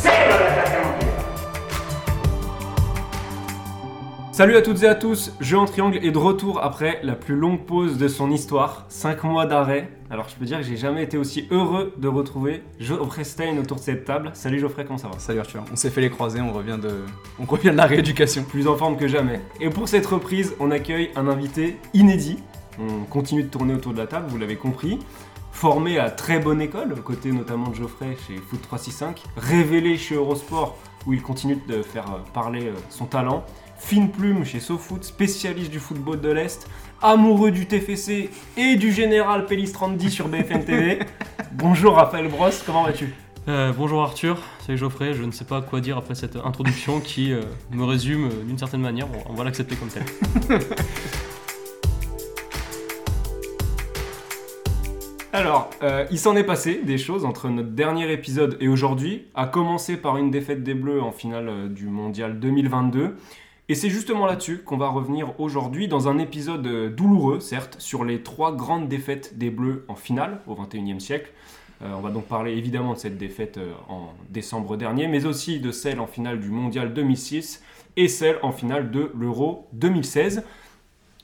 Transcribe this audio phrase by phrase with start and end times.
[0.00, 0.94] C'est le l'attaquant.
[4.32, 7.36] Salut à toutes et à tous, Jeu en triangle est de retour après la plus
[7.36, 9.90] longue pause de son histoire, 5 mois d'arrêt.
[10.08, 13.76] Alors je peux dire que j'ai jamais été aussi heureux de retrouver Geoffrey Stein autour
[13.76, 14.30] de cette table.
[14.32, 15.18] Salut Geoffrey, comment ça va?
[15.18, 17.04] Salut Arthur, on s'est fait les croisés, on revient de,
[17.38, 18.42] on revient de la rééducation.
[18.44, 19.42] Plus en forme que jamais.
[19.60, 22.38] Et pour cette reprise, on accueille un invité inédit.
[22.78, 24.98] On continue de tourner autour de la table, vous l'avez compris.
[25.60, 30.14] Formé à très bonne école, aux côtés notamment de Geoffrey chez Foot 365, révélé chez
[30.14, 33.44] Eurosport où il continue de faire euh, parler euh, son talent,
[33.76, 36.66] fine plume chez SoFoot, spécialiste du football de l'Est,
[37.02, 41.00] amoureux du TFC et du général Pellistrandi sur BFM TV.
[41.52, 43.14] Bonjour Raphaël Brosse, comment vas-tu?
[43.48, 47.32] Euh, bonjour Arthur, c'est Geoffrey, je ne sais pas quoi dire après cette introduction qui
[47.32, 47.40] euh,
[47.72, 50.04] me résume euh, d'une certaine manière, Bon, on va l'accepter comme tel.
[55.32, 59.46] Alors, euh, il s'en est passé des choses entre notre dernier épisode et aujourd'hui, à
[59.46, 63.16] commencer par une défaite des Bleus en finale euh, du Mondial 2022.
[63.68, 68.04] Et c'est justement là-dessus qu'on va revenir aujourd'hui dans un épisode euh, douloureux, certes, sur
[68.04, 71.30] les trois grandes défaites des Bleus en finale au XXIe siècle.
[71.82, 73.58] On va donc parler évidemment de cette défaite
[73.88, 77.62] en décembre dernier, mais aussi de celle en finale du Mondial 2006
[77.96, 80.44] et celle en finale de l'Euro 2016.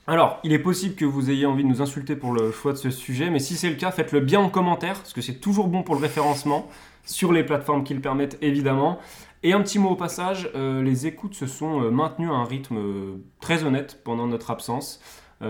[0.09, 2.77] Alors, il est possible que vous ayez envie de nous insulter pour le choix de
[2.77, 5.67] ce sujet, mais si c'est le cas, faites-le bien en commentaire, parce que c'est toujours
[5.67, 6.69] bon pour le référencement,
[7.05, 9.01] sur les plateformes qui le permettent évidemment.
[9.43, 12.45] Et un petit mot au passage, euh, les écoutes se sont euh, maintenues à un
[12.45, 15.01] rythme euh, très honnête pendant notre absence.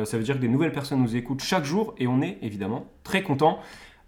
[0.05, 2.87] Ça veut dire que des nouvelles personnes nous écoutent chaque jour, et on est évidemment
[3.05, 3.61] très content.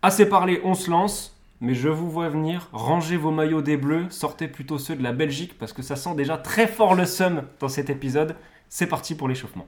[0.02, 1.38] Assez parlé, on se lance.
[1.60, 5.12] Mais je vous vois venir, rangez vos maillots des bleus, sortez plutôt ceux de la
[5.12, 8.36] Belgique parce que ça sent déjà très fort le seum dans cet épisode.
[8.68, 9.66] C'est parti pour l'échauffement.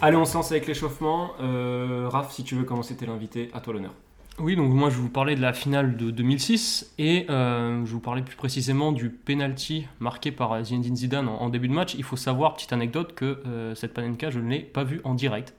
[0.00, 1.32] Allez, on se lance avec l'échauffement.
[1.40, 3.94] Euh, Raph, si tu veux commencer, t'es l'invité, à toi l'honneur.
[4.38, 7.98] Oui, donc moi je vous parlais de la finale de 2006 et euh, je vous
[7.98, 11.94] parlais plus précisément du penalty marqué par Zinedine Zidane en, en début de match.
[11.94, 15.14] Il faut savoir, petite anecdote, que euh, cette panenka je ne l'ai pas vue en
[15.14, 15.54] direct.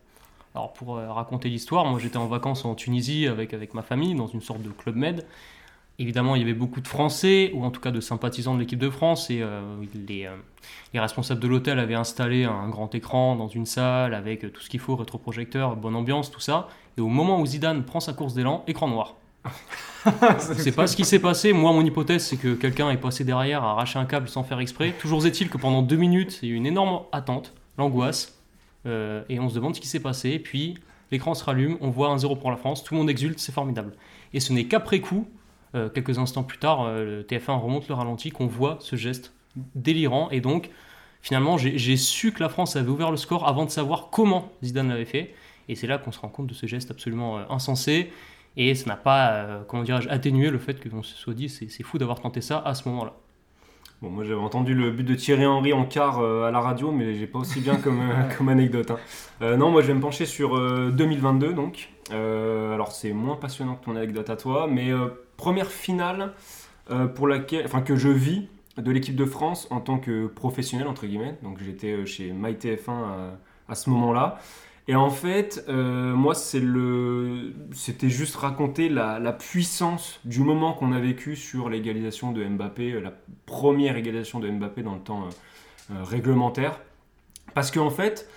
[0.55, 4.16] Alors pour euh, raconter l'histoire, moi j'étais en vacances en Tunisie avec, avec ma famille
[4.16, 5.25] dans une sorte de club med.
[5.99, 8.79] Évidemment, il y avait beaucoup de Français, ou en tout cas de sympathisants de l'équipe
[8.79, 9.61] de France, et euh,
[10.07, 10.35] les, euh,
[10.93, 14.69] les responsables de l'hôtel avaient installé un grand écran dans une salle avec tout ce
[14.69, 16.69] qu'il faut, rétroprojecteur, bonne ambiance, tout ça.
[16.97, 19.15] Et au moment où Zidane prend sa course d'élan, écran noir.
[20.39, 21.51] C'est pas ce qui s'est passé.
[21.51, 24.59] Moi, mon hypothèse, c'est que quelqu'un est passé derrière, a arraché un câble sans faire
[24.59, 24.93] exprès.
[24.97, 28.39] Toujours est-il que pendant deux minutes, il y a eu une énorme attente, l'angoisse,
[28.85, 30.29] euh, et on se demande ce qui s'est passé.
[30.29, 30.75] Et puis,
[31.11, 33.51] l'écran se rallume, on voit un 0 pour la France, tout le monde exulte, c'est
[33.51, 33.93] formidable.
[34.33, 35.27] Et ce n'est qu'après coup,
[35.75, 39.34] euh, quelques instants plus tard, euh, le TF1 remonte le ralenti, qu'on voit ce geste
[39.75, 40.30] délirant.
[40.31, 40.69] Et donc,
[41.22, 44.90] finalement, j'ai su que la France avait ouvert le score avant de savoir comment Zidane
[44.90, 45.34] l'avait fait.
[45.68, 48.12] Et c'est là qu'on se rend compte de ce geste absolument euh, insensé.
[48.58, 51.97] Et ça n'a pas, comment dirais-je, atténué le fait qu'on se soit dit c'est fou
[51.97, 53.13] d'avoir tenté ça à ce moment-là.
[54.02, 56.90] Bon, moi j'avais entendu le but de Thierry Henry en quart euh, à la radio,
[56.91, 58.91] mais j'ai pas aussi bien comme, euh, comme anecdote.
[58.91, 58.97] hein.
[59.41, 61.90] Euh, non, moi je vais me pencher sur euh, 2022 donc.
[62.12, 64.90] Alors c'est moins passionnant que ton anecdote à toi, mais
[65.39, 66.33] première finale
[66.91, 70.88] euh, pour laquelle, enfin que je vis de l'équipe de France en tant que professionnel
[70.88, 71.38] entre guillemets.
[71.41, 74.39] Donc j'étais euh, chez MyTF1 à, à ce moment-là.
[74.89, 81.35] Et en fait, euh, moi, c'était juste raconter la, puissance du moment qu'on a vécu
[81.35, 83.13] sur l'égalisation de Mbappé, euh, la
[83.45, 86.79] première égalisation de Mbappé dans le temps euh, euh, réglementaire.
[87.53, 88.28] Parce qu'en fait,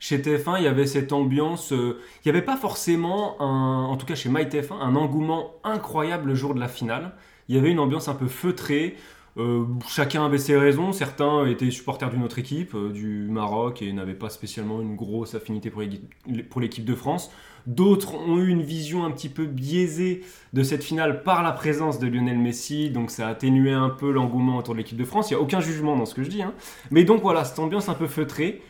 [0.00, 4.06] chez TF1, il y avait cette ambiance, euh, il n'y avait pas forcément, en tout
[4.06, 7.12] cas chez MyTF1, un engouement incroyable le jour de la finale.
[7.48, 8.96] Il y avait une ambiance un peu feutrée.
[9.36, 10.92] Euh, chacun avait ses raisons.
[10.92, 15.34] Certains étaient supporters d'une autre équipe, euh, du Maroc, et n'avaient pas spécialement une grosse
[15.34, 17.30] affinité pour l'équipe- pour l'équipe de France.
[17.66, 21.98] D'autres ont eu une vision un petit peu biaisée de cette finale par la présence
[21.98, 25.30] de Lionel Messi, donc ça a atténué un peu l'engouement autour de l'équipe de France.
[25.30, 26.42] Il n'y a aucun jugement dans ce que je dis.
[26.42, 26.54] hein.
[26.90, 28.62] Mais donc voilà, cette ambiance un peu feutrée.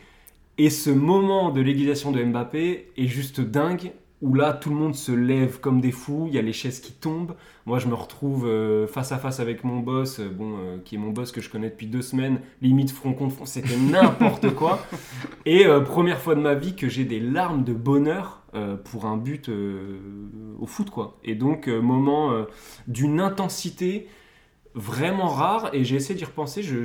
[0.57, 3.91] Et ce moment de l'égalisation de Mbappé est juste dingue.
[4.21, 6.79] où là tout le monde se lève comme des fous, il y a les chaises
[6.79, 7.33] qui tombent.
[7.65, 10.93] Moi je me retrouve euh, face à face avec mon boss, euh, bon, euh, qui
[10.93, 14.53] est mon boss que je connais depuis deux semaines, limite front contre front, c'était n'importe
[14.53, 14.85] quoi.
[15.47, 18.43] Et première fois de ma vie que j'ai des larmes de bonheur
[18.83, 19.49] pour un but
[20.59, 21.17] au foot quoi.
[21.23, 22.45] Et donc moment
[22.87, 24.07] d'une intensité
[24.73, 26.83] vraiment rare et j'ai essayé d'y repenser, je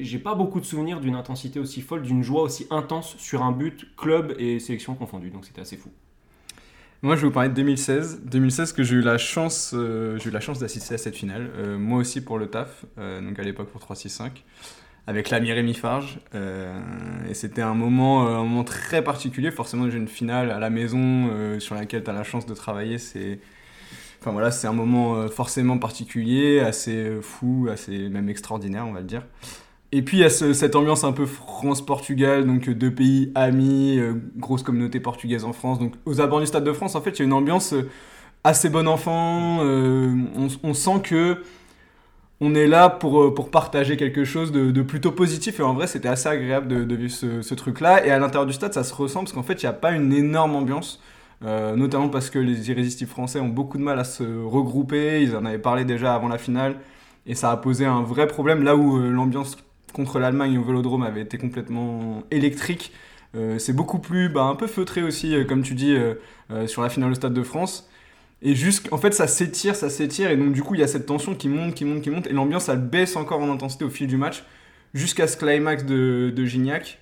[0.00, 3.52] j'ai pas beaucoup de souvenirs d'une intensité aussi folle, d'une joie aussi intense sur un
[3.52, 5.90] but, club et sélection confondus, donc c'était assez fou.
[7.02, 8.24] Moi, je vais vous parler de 2016.
[8.24, 11.50] 2016 que j'ai eu la chance, euh, j'ai eu la chance d'assister à cette finale.
[11.56, 14.44] Euh, moi aussi pour le taf, euh, donc à l'époque pour 365,
[15.06, 16.18] avec l'ami Rémi Farge.
[16.34, 19.50] Et c'était un moment, un moment très particulier.
[19.50, 22.98] Forcément, j'ai une finale à la maison sur laquelle tu as la chance de travailler.
[22.98, 23.40] C'est,
[24.20, 28.92] enfin voilà, c'est un moment euh, forcément particulier, assez euh, fou, assez même extraordinaire, on
[28.92, 29.22] va le dire.
[29.92, 33.32] Et puis il y a ce- cette ambiance un peu France-Portugal, donc euh, deux pays
[33.34, 34.00] amis,
[34.36, 35.78] grosse communauté portugaise en France.
[35.80, 37.74] Donc aux abords du Stade de France, en fait, il y a une ambiance
[38.44, 39.60] assez bon enfant.
[39.60, 41.42] on, sent que
[42.40, 45.60] on est là pour, pour partager quelque chose de, de plutôt positif.
[45.60, 48.06] Et en vrai, c'était assez agréable de, de vivre ce, ce truc-là.
[48.06, 49.92] Et à l'intérieur du stade, ça se ressent parce qu'en fait, il n'y a pas
[49.92, 51.02] une énorme ambiance.
[51.42, 55.22] Euh, notamment parce que les irrésistibles français ont beaucoup de mal à se regrouper.
[55.22, 56.76] Ils en avaient parlé déjà avant la finale.
[57.26, 59.56] Et ça a posé un vrai problème là où euh, l'ambiance
[59.92, 62.92] contre l'Allemagne au Vélodrome avait été complètement électrique.
[63.36, 65.96] Euh, c'est beaucoup plus, bah, un peu feutré aussi, comme tu dis,
[66.66, 67.88] sur la finale au Stade de France.
[68.42, 70.86] Et juste, en fait, ça s'étire, ça s'étire, et donc du coup, il y a
[70.86, 73.84] cette tension qui monte, qui monte, qui monte, et l'ambiance, elle baisse encore en intensité
[73.84, 74.44] au fil du match,
[74.94, 76.98] jusqu'à ce climax de, de Gignac,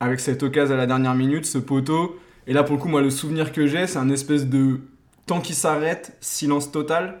[0.00, 2.18] avec cette occasion à la dernière minute, ce poteau.
[2.46, 4.80] Et là, pour le coup, moi, le souvenir que j'ai, c'est un espèce de
[5.26, 7.20] temps qui s'arrête, silence total,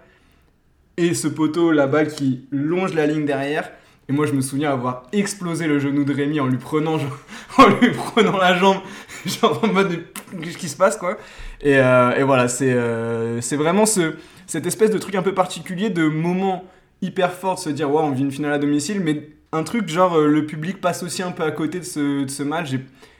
[0.96, 3.70] et ce poteau, balle qui longe la ligne derrière.
[4.08, 6.98] Et moi, je me souviens avoir explosé le genou de Rémi en lui prenant,
[7.58, 8.78] en lui prenant la jambe,
[9.26, 10.04] genre en mode
[10.42, 11.16] qu'est-ce qui se passe quoi?
[11.62, 14.14] Et, euh, et voilà, c'est euh, vraiment ce,
[14.46, 16.64] cette espèce de truc un peu particulier de moment
[17.00, 19.88] hyper fort de se dire ouais, on vit une finale à domicile, mais un truc
[19.88, 22.72] genre euh, le public passe aussi un peu à côté de ce, de ce match.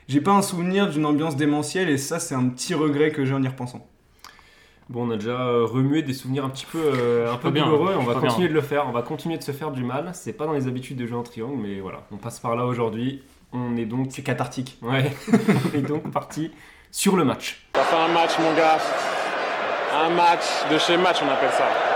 [0.07, 3.33] J'ai pas un souvenir d'une ambiance démentielle et ça, c'est un petit regret que j'ai
[3.33, 3.87] en y repensant.
[4.87, 7.65] Bon, on a déjà euh, remué des souvenirs un petit peu, euh, un peu bien,
[7.65, 8.49] douloureux et on va continuer bien.
[8.49, 8.85] de le faire.
[8.87, 10.11] On va continuer de se faire du mal.
[10.13, 12.65] C'est pas dans les habitudes de jouer en triangle, mais voilà, on passe par là
[12.67, 13.23] aujourd'hui.
[13.51, 14.09] On est donc.
[14.11, 14.77] C'est cathartique.
[14.83, 15.11] Ouais,
[15.73, 16.51] on est donc parti
[16.91, 17.65] sur le match.
[17.73, 18.77] Ça fait un match, mon gars.
[19.91, 21.94] Un match de chez match, on appelle ça.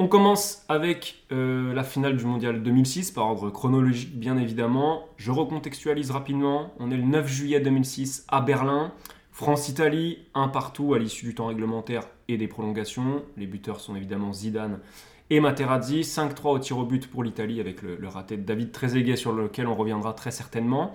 [0.00, 5.06] On commence avec euh, la finale du mondial 2006, par ordre chronologique bien évidemment.
[5.18, 6.74] Je recontextualise rapidement.
[6.80, 8.92] On est le 9 juillet 2006 à Berlin.
[9.30, 13.22] France-Italie, un partout à l'issue du temps réglementaire et des prolongations.
[13.36, 14.80] Les buteurs sont évidemment Zidane
[15.30, 16.00] et Materazzi.
[16.00, 19.68] 5-3 au tir au but pour l'Italie avec le, raté de David Trezeguet sur lequel
[19.68, 20.92] on reviendra très certainement.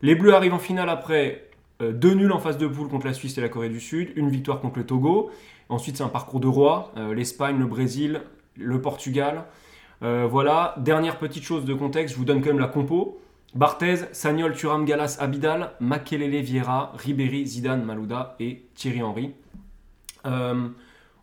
[0.00, 1.50] Les Bleus arrivent en finale après
[1.82, 4.10] euh, deux nuls en phase de poule contre la Suisse et la Corée du Sud,
[4.16, 5.30] une victoire contre le Togo.
[5.72, 6.92] Ensuite, c'est un parcours de roi.
[6.98, 8.20] Euh, L'Espagne, le Brésil,
[8.56, 9.44] le Portugal.
[10.02, 10.74] Euh, voilà.
[10.76, 13.18] Dernière petite chose de contexte, je vous donne quand même la compo.
[13.54, 19.32] Barthez, Sagnol, Thuram, Galas, Abidal, Makelele, Vieira, Ribéry, Zidane, Malouda et Thierry Henry.
[20.26, 20.68] Euh,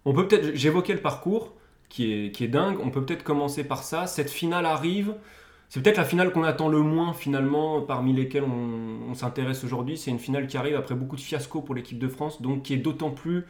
[0.06, 1.54] on peut peut-être, j'évoquais le parcours
[1.88, 2.80] qui est, qui est dingue.
[2.84, 4.08] On peut peut-être commencer par ça.
[4.08, 5.14] Cette finale arrive.
[5.70, 9.96] C'est peut-être la finale qu'on attend le moins finalement parmi lesquelles on, on s'intéresse aujourd'hui.
[9.96, 12.74] C'est une finale qui arrive après beaucoup de fiascos pour l'équipe de France, donc qui
[12.74, 13.46] est d'autant plus,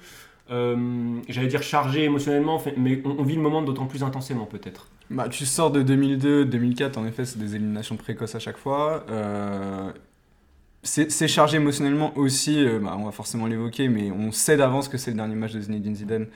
[0.51, 4.87] euh, j'allais dire chargée émotionnellement, mais on, vit le moment d'autant plus intensément peut-être.
[5.11, 9.05] Bah, tu sors de 2002, 2004, en effet, c'est des éliminations précoces à chaque fois.
[9.09, 9.91] Euh,
[10.81, 14.97] c'est chargé émotionnellement aussi, euh, bah, on va forcément l'évoquer, mais on sait d'avance que
[14.97, 16.27] c'est le dernier match de Zinedine Zidane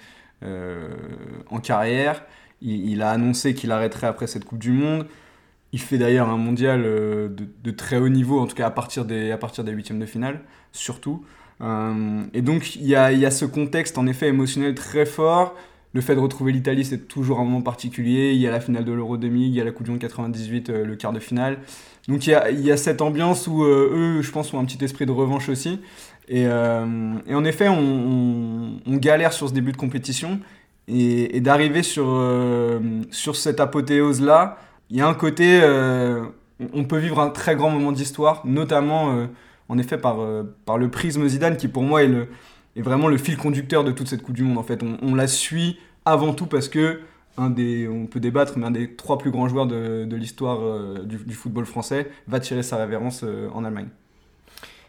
[1.49, 2.23] en carrière.
[2.61, 5.07] Il, a annoncé qu'il arrêterait après cette Coupe du Monde.
[5.71, 9.06] Il fait d'ailleurs un mondial de, de très haut niveau, en tout cas à partir
[9.06, 10.42] des, à partir des huitièmes de finale,
[10.73, 11.26] surtout.
[11.64, 15.56] Euh, et donc il y a, ce contexte en effet émotionnel très fort.
[15.94, 18.34] Le fait de retrouver l'Italie, c'est toujours un moment particulier.
[18.34, 20.00] Il y a la finale de l'Euro 2000, il y a la Coupe du Monde
[20.00, 21.60] 98, euh, le quart de finale.
[22.08, 25.06] Donc il y a, cette ambiance où euh, eux, je pense, ont un petit esprit
[25.06, 25.80] de revanche aussi.
[26.28, 30.40] Et, en effet, on, galère sur ce début de compétition.
[30.88, 34.58] Et, d'arriver sur, cette apothéose-là,
[34.90, 35.62] il y a un côté,
[36.74, 39.28] on- peut vivre un très grand moment d'histoire, notamment
[39.73, 42.27] en effet par, euh, par le prisme Zidane, qui pour moi est, le,
[42.75, 44.59] est vraiment le fil conducteur de toute cette Coupe du Monde.
[44.59, 46.99] En fait, on, on la suit avant tout parce que
[47.37, 50.59] un des, on peut débattre, mais un des trois plus grands joueurs de, de l'histoire
[50.61, 53.87] euh, du, football français va tirer sa révérence euh, en Allemagne.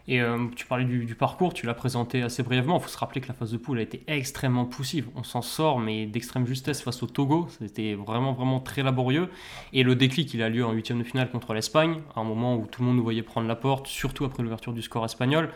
[0.06, 2.76] Et euh, tu parlais du, parcours, tu l'as présenté assez brièvement.
[2.76, 5.08] Il faut se rappeler que la phase de poule a été extrêmement poussive.
[5.16, 7.48] On s'en sort, mais d'extrême justesse face au Togo.
[7.58, 9.30] C'était vraiment, vraiment très laborieux.
[9.72, 12.56] Et le déclic, il a lieu en huitième de finale contre l'Espagne, à un moment
[12.56, 15.50] où tout le monde nous voyait prendre la porte, surtout après l'ouverture du score espagnol.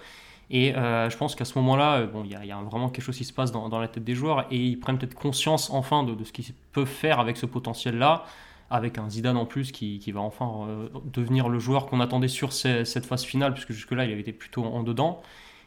[0.50, 3.34] Et je pense qu'à ce moment-là, bon, il y, a vraiment quelque chose qui se
[3.34, 6.46] passe dans, la tête des joueurs et ils prennent peut-être conscience enfin de, ce qu'ils
[6.72, 8.24] peuvent faire avec ce potentiel-là,
[8.70, 10.66] avec un Zidane en plus qui, va enfin
[11.04, 14.64] devenir le joueur qu'on attendait sur cette phase finale, puisque jusque-là il avait été plutôt
[14.64, 15.22] en dedans.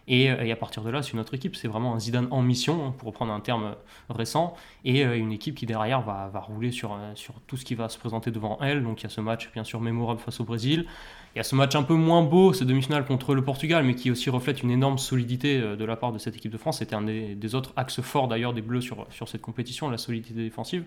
[0.10, 1.56] Euh, et, à partir de là, c'est une autre équipe.
[1.56, 3.74] C'est vraiment un Zidane en mission, hein, pour reprendre un terme euh,
[4.14, 7.76] récent, et euh, une équipe qui derrière va, va rouler sur, sur tout ce qui
[7.76, 8.84] va se présenter devant elle.
[8.84, 10.86] Donc il y a ce match bien sûr mémorable face au Brésil.
[11.34, 13.96] Il y a ce match un peu moins beau, ce demi-finale contre le Portugal, mais
[13.96, 16.80] qui aussi reflète une énorme solidité de la part de cette équipe de France.
[16.80, 20.34] C'était un des, autres axes forts d'ailleurs des Bleus sur, sur cette compétition, la solidité
[20.34, 20.84] défensive.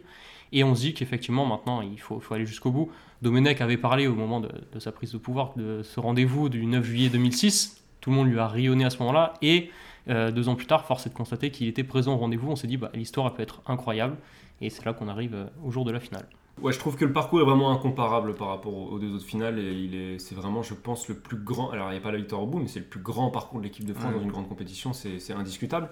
[0.53, 2.91] Et on se dit qu'effectivement maintenant il faut, aller jusqu'au bout.
[3.23, 6.67] Domenech avait parlé au moment de, de sa prise de pouvoir de ce rendez-vous du
[6.67, 9.33] 9 juillet 2006 tout le monde lui a rayonné à ce moment-là.
[9.41, 9.71] Et
[10.11, 12.51] euh, deux ans plus tard, force est de constater qu'il était présent au rendez-vous.
[12.51, 14.19] On s'est dit, bah, l'histoire peut être incroyable.
[14.61, 16.27] Et c'est là qu'on arrive euh, au jour de la finale.
[16.63, 19.59] Ouais, je trouve que le parcours est vraiment incomparable par rapport aux deux autres finales.
[19.59, 21.71] Et il est, c'est vraiment, je pense, le plus grand.
[21.71, 23.59] Alors, il n'y a pas la victoire au bout, mais c'est le plus grand parcours
[23.59, 24.93] de l'équipe de France dans une grande compétition.
[24.93, 25.91] C'est, indiscutable.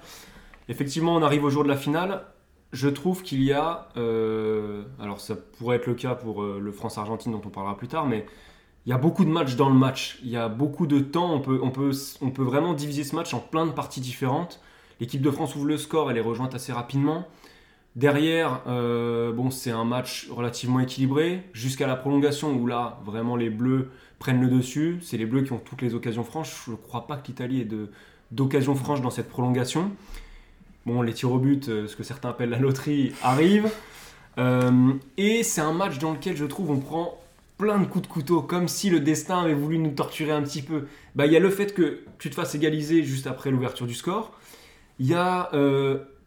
[0.68, 2.24] Effectivement, on arrive au jour de la finale.
[2.72, 3.88] Je trouve qu'il y a.
[3.96, 8.06] Euh, alors, ça pourrait être le cas pour le France-Argentine, dont on parlera plus tard,
[8.06, 8.24] mais
[8.86, 10.18] il y a beaucoup de matchs dans le match.
[10.22, 11.32] Il y a beaucoup de temps.
[11.32, 14.60] On peut, on peut, on peut vraiment diviser ce match en plein de parties différentes.
[15.00, 17.26] L'équipe de France ouvre le score, elle est rejointe assez rapidement.
[17.94, 23.50] Derrière, euh, bon, c'est un match relativement équilibré jusqu'à la prolongation où là, vraiment, les
[23.50, 24.98] Bleus prennent le dessus.
[25.02, 26.64] C'est les Bleus qui ont toutes les occasions franches.
[26.66, 27.68] Je ne crois pas que l'Italie ait
[28.30, 29.90] d'occasion franche dans cette prolongation.
[30.86, 33.70] Bon, les tirs au but, euh, ce que certains appellent la loterie, arrivent.
[34.38, 37.20] Euh, et c'est un match dans lequel je trouve on prend
[37.58, 40.62] plein de coups de couteau, comme si le destin avait voulu nous torturer un petit
[40.62, 40.86] peu.
[41.14, 43.94] Bah, il y a le fait que tu te fasses égaliser juste après l'ouverture du
[43.94, 44.32] score.
[44.98, 45.50] Il y a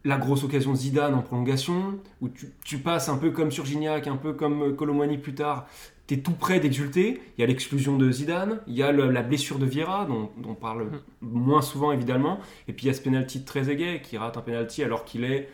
[0.05, 2.29] la grosse occasion de Zidane en prolongation, où
[2.63, 5.67] tu, passes un peu comme sur Gignac, un peu comme Colomani plus tard.
[6.07, 7.19] Tu es tout près d'exulter.
[7.37, 10.53] Il y a l'exclusion de Zidane, il y a la blessure de Vieira, dont, on
[10.53, 10.89] parle mm.
[11.21, 12.39] moins souvent évidemment.
[12.67, 15.23] Et puis il y a ce penalty de Trezeguet qui rate un penalty alors qu'il
[15.23, 15.49] est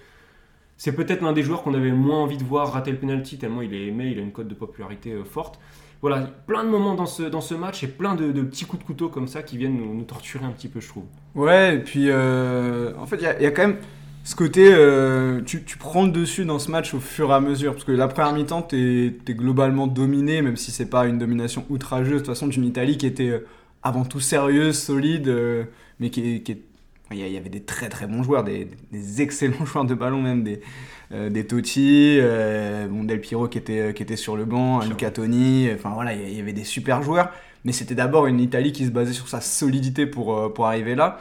[0.81, 3.61] c'est peut-être l'un des joueurs qu'on avait moins envie de voir rater le penalty tellement
[3.61, 5.59] il est aimé, il a une cote de popularité euh, forte.
[6.01, 8.87] Voilà, plein de moments dans ce, dans ce match et plein de, petits coups de
[8.87, 11.03] couteau comme ça qui viennent nous, torturer un petit peu, je trouve.
[11.35, 13.77] Ouais, et puis euh, en fait, il y, a quand même
[14.23, 17.39] ce côté, euh, tu, tu, prends le dessus dans ce match au fur et à
[17.39, 21.17] mesure, parce que la première mi-temps, tu es, globalement dominé, même si c'est pas une
[21.17, 23.43] domination outrageuse, de toute façon, d'une Italie qui était
[23.83, 25.33] avant tout sérieuse, solide,
[25.99, 26.61] mais qui, qui est
[27.13, 28.67] il y avait des très très bons joueurs, des,
[29.19, 30.61] excellents joueurs de ballon même, des,
[31.11, 35.69] euh, des Totti, euh, Del Piro qui était, qui était sur le banc, Luca Toni,
[35.73, 37.31] enfin voilà, il y avait des super joueurs,
[37.65, 40.95] mais c'était d'abord une Italie qui se basait sur sa solidité pour, euh, pour arriver
[40.95, 41.19] là.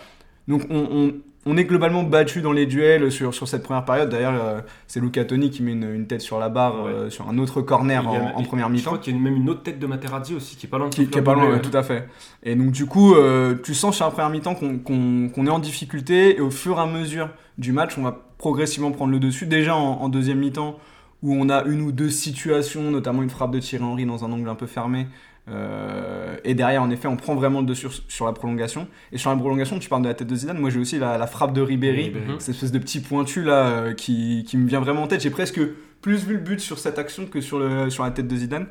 [0.48, 1.14] Donc on, on
[1.46, 4.10] est globalement battu dans les duels sur, sur cette première période.
[4.10, 7.38] D'ailleurs, euh, c'est Luca Toni qui met une, tête sur la barre euh, sur un
[7.38, 8.82] autre corner en, première mi-temps.
[8.82, 10.78] Je crois qu'il y a même une autre tête de Materazzi aussi qui est pas
[10.78, 10.90] loin.
[10.90, 12.08] Qui, qui est pas loin, tout à fait.
[12.42, 16.36] Et donc du coup, euh, tu sens sur la première mi-temps qu'on est en difficulté
[16.36, 19.46] et au fur et à mesure du match, on va progressivement prendre le dessus.
[19.46, 20.78] Déjà en, deuxième mi-temps,
[21.22, 24.32] où on a une ou deux situations, notamment une frappe de Thierry Henry dans un
[24.32, 25.06] angle un peu fermé,
[25.50, 28.86] euh, et derrière, en effet, on prend vraiment le dessus sur, la prolongation.
[29.12, 30.58] Et sur la prolongation, tu parles de la tête de Zidane.
[30.58, 34.44] Moi, j'ai aussi la, frappe de Ribéry, cette espèce de petit pointu là euh, qui,
[34.46, 35.22] qui, me vient vraiment en tête.
[35.22, 35.60] J'ai presque
[36.00, 38.66] plus vu le but sur cette action que sur, le, sur la tête de Zidane.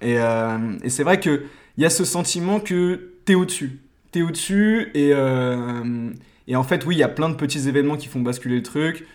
[0.00, 1.42] Et, euh, et c'est vrai qu'il
[1.78, 3.80] y a ce sentiment que t'es au-dessus.
[4.12, 5.12] T'es au-dessus et,
[6.46, 8.62] et en fait, oui, il y a plein de petits événements qui font basculer le
[8.62, 9.06] truc.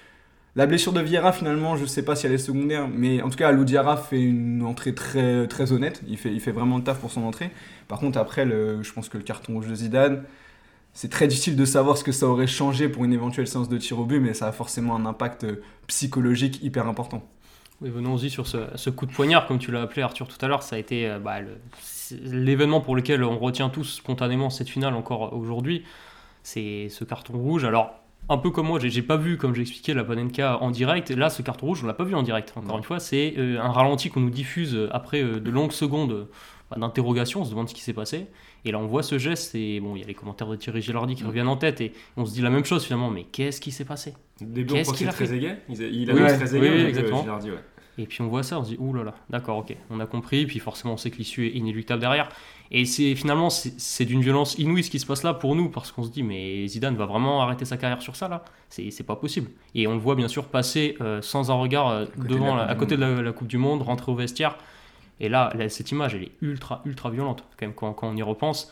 [0.56, 3.30] La blessure de Vieira, finalement, je ne sais pas si elle est secondaire, mais en
[3.30, 6.02] tout cas, Diarra fait une entrée très, très honnête.
[6.08, 7.52] Il fait, il fait vraiment le taf pour son entrée.
[7.88, 10.24] Par contre, après, je pense que le carton rouge de Zidane,
[10.94, 13.78] c'est très difficile de savoir ce que ça aurait changé pour une éventuelle séance de
[13.78, 15.46] tir au but, mais ça a forcément un impact
[15.88, 17.24] psychologique hyper important.
[17.82, 20.64] Oui, venons-y sur ce, coup de poignard, comme tu l'as appelé Arthur tout à l'heure,
[20.64, 21.38] ça a été euh, bah,
[22.12, 25.86] l'événement pour lequel on retient tous spontanément cette finale encore aujourd'hui.
[26.44, 27.64] C'est ce carton rouge.
[27.64, 27.99] Alors,
[28.30, 31.10] un peu comme moi, j'ai pas vu, comme j'ai expliqué, la Panenka en direct.
[31.10, 32.54] Là, ce carton rouge, on l'a pas vu en direct.
[32.56, 36.28] Encore une fois, c'est euh, un ralenti qu'on nous diffuse après euh, de longues secondes
[36.70, 37.42] bah, d'interrogation.
[37.42, 38.28] On se demande ce qui s'est passé.
[38.66, 39.56] Et là, on voit ce geste.
[39.56, 41.82] Et bon, il y a les commentaires de Thierry Gilardi qui reviennent en tête.
[41.82, 43.10] Et on se dit la même chose finalement.
[43.10, 44.14] Mais qu'est-ce qui s'est passé?
[44.40, 45.26] Début, on qu'il a fait?
[45.70, 47.22] Il a oui, très oui, exactement.
[47.22, 47.58] Gilardi, ouais.
[48.00, 50.06] Et puis on voit ça, on se dit, ouh là là, d'accord, ok, on a
[50.06, 52.30] compris, puis forcément on sait que l'issue est inéluctable derrière.
[52.72, 55.92] Et c'est finalement, c'est d'une violence inouïe ce qui se passe là pour nous, parce
[55.92, 58.46] qu'on se dit, mais Zidane va vraiment arrêter sa carrière sur ça là?
[58.70, 59.50] C'est pas possible.
[59.76, 62.96] Et on le voit bien sûr passer euh, sans un regard euh, devant, à côté
[62.96, 64.58] de la, Coupe du Monde, rentrer au vestiaire.
[65.20, 68.72] Et là, cette image, elle est ultra, ultra violente, quand même, quand, on y repense.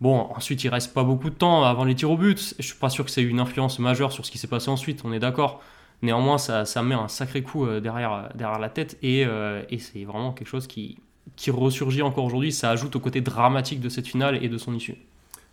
[0.00, 2.54] Bon, ensuite, il reste pas beaucoup de temps avant les tirs au but.
[2.58, 5.02] Je suis pas sûr que c'est une influence majeure sur ce qui s'est passé ensuite,
[5.04, 5.62] on est d'accord.
[6.02, 10.04] Néanmoins, ça, met un sacré coup euh, derrière, euh, derrière la tête euh, et, c'est
[10.04, 10.98] vraiment quelque chose qui,
[11.36, 12.52] qui ressurgit encore aujourd'hui.
[12.52, 14.96] Ça ajoute au côté dramatique de cette finale et de son issue.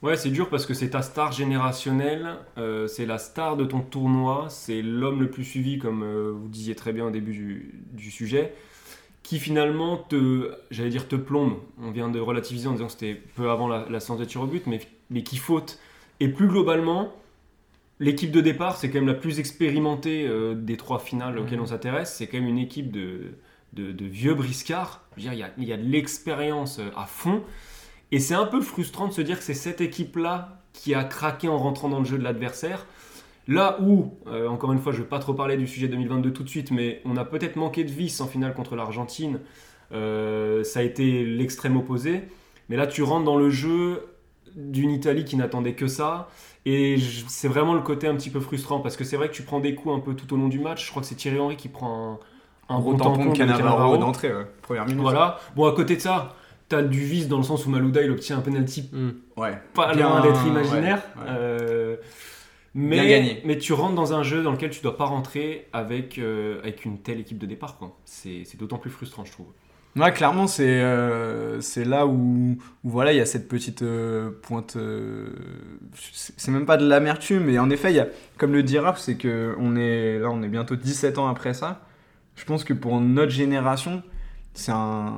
[0.01, 2.35] Ouais, c'est dur parce que c'est ta star générationnelle,
[2.87, 6.91] c'est la star de ton tournoi, c'est l'homme le plus suivi, comme vous disiez très
[6.91, 8.53] bien au début du, du sujet,
[9.23, 11.53] qui finalement te, j'allais dire te plombe.
[11.81, 14.41] On vient de relativiser en disant que c'était peu avant la, la séance de tir
[14.41, 15.79] au but, mais, mais qui faute.
[16.19, 17.13] Et plus globalement,
[18.03, 21.67] l'équipe de départ, c'est quand même la plus expérimentée euh, des trois finales auxquelles on
[21.67, 22.15] s'intéresse.
[22.17, 23.35] C'est quand même une équipe de,
[23.73, 25.01] de, de vieux briscards.
[25.15, 27.43] Je veux dire, il y a, il y a de l'expérience euh, à fond.
[28.11, 31.47] Et c'est un peu frustrant de se dire que c'est cette équipe-là qui a craqué
[31.47, 32.85] en rentrant dans le jeu de l'adversaire.
[33.47, 36.31] Là où, euh, encore une fois, je ne vais pas trop parler du sujet 2022
[36.31, 39.39] tout de suite, mais on a peut-être manqué de vis en finale contre l'Argentine.
[39.91, 42.21] Euh, ça a été l'extrême opposé.
[42.69, 44.05] Mais là, tu rentres dans le jeu
[44.55, 46.29] d'une Italie qui n'attendait que ça.
[46.65, 49.43] Et c'est vraiment le côté un petit peu frustrant parce que c'est vrai que tu
[49.43, 50.85] prends des coups un peu tout au long du match.
[50.85, 52.19] Je crois que c'est Thierry Henry qui prend
[52.69, 54.45] un, un gros tampon tampon de Cannavaro d'entrée, ouais.
[54.61, 55.01] première minute.
[55.01, 55.39] Voilà.
[55.57, 56.35] Bon, à côté de ça,
[56.69, 58.89] t'as du vice dans le sens où Malouda il obtient un penalty
[59.35, 59.57] Ouais.
[59.73, 61.01] pas Bien, loin d'être imaginaire.
[61.17, 61.27] ouais, ouais.
[61.29, 61.95] Euh,
[62.75, 63.41] Bien mais, gagné.
[63.45, 66.85] mais tu rentres dans un jeu dans lequel tu dois pas rentrer avec, euh, avec
[66.85, 67.77] une telle équipe de départ.
[68.05, 69.47] c'est d'autant plus frustrant, je trouve.
[69.95, 74.75] Ouais, clairement, c'est euh, là où, où voilà, il y a cette petite euh, pointe.
[74.75, 75.29] euh,
[75.93, 78.07] c'est même pas de l'amertume, mais en effet, y a,
[78.39, 81.53] comme le dit Raph, c'est que on est là, on est bientôt 17 ans après
[81.53, 81.81] ça.
[82.35, 84.01] Je pense que pour notre génération,
[84.55, 85.13] c'est un,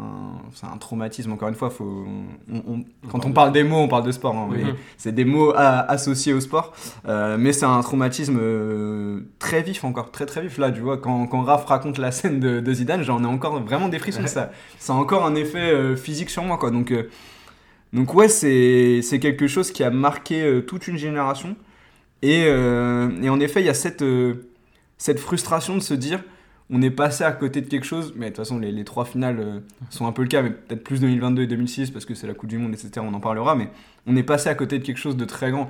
[0.63, 1.32] un traumatisme.
[1.34, 2.06] Encore une fois, faut,
[2.51, 4.36] on- on- quand on parle des mots, on parle de sport.
[4.36, 4.50] hein,
[4.98, 6.74] c'est des mots à- associés au sport.
[7.08, 10.58] Euh, mais c'est un traumatisme euh, très vif encore, très très vif.
[10.58, 13.62] Là, tu vois, quand, quand Raph raconte la scène de, de Zidane, j'en ai encore
[13.62, 14.22] vraiment des frissons.
[14.22, 14.27] Ouais.
[14.27, 16.72] Ça, ça a encore un effet euh, physique sur moi, quoi.
[16.72, 16.94] Donc,
[17.94, 21.56] donc ouais, c'est quelque chose qui a marqué toute une génération.
[22.22, 24.04] Et, et en effet, il y a cette,
[24.98, 26.24] cette frustration de se dire,
[26.69, 28.13] on est passé à côté de quelque chose.
[28.15, 30.84] Mais de toute façon, les, trois finales euh, sont un peu le cas, mais peut-être
[30.84, 32.91] plus 2022 et 2006 parce que c'est la Coupe du Monde, etc.
[33.00, 33.55] On en parlera.
[33.55, 33.69] Mais
[34.07, 35.69] on est passé à côté de quelque chose de très grand.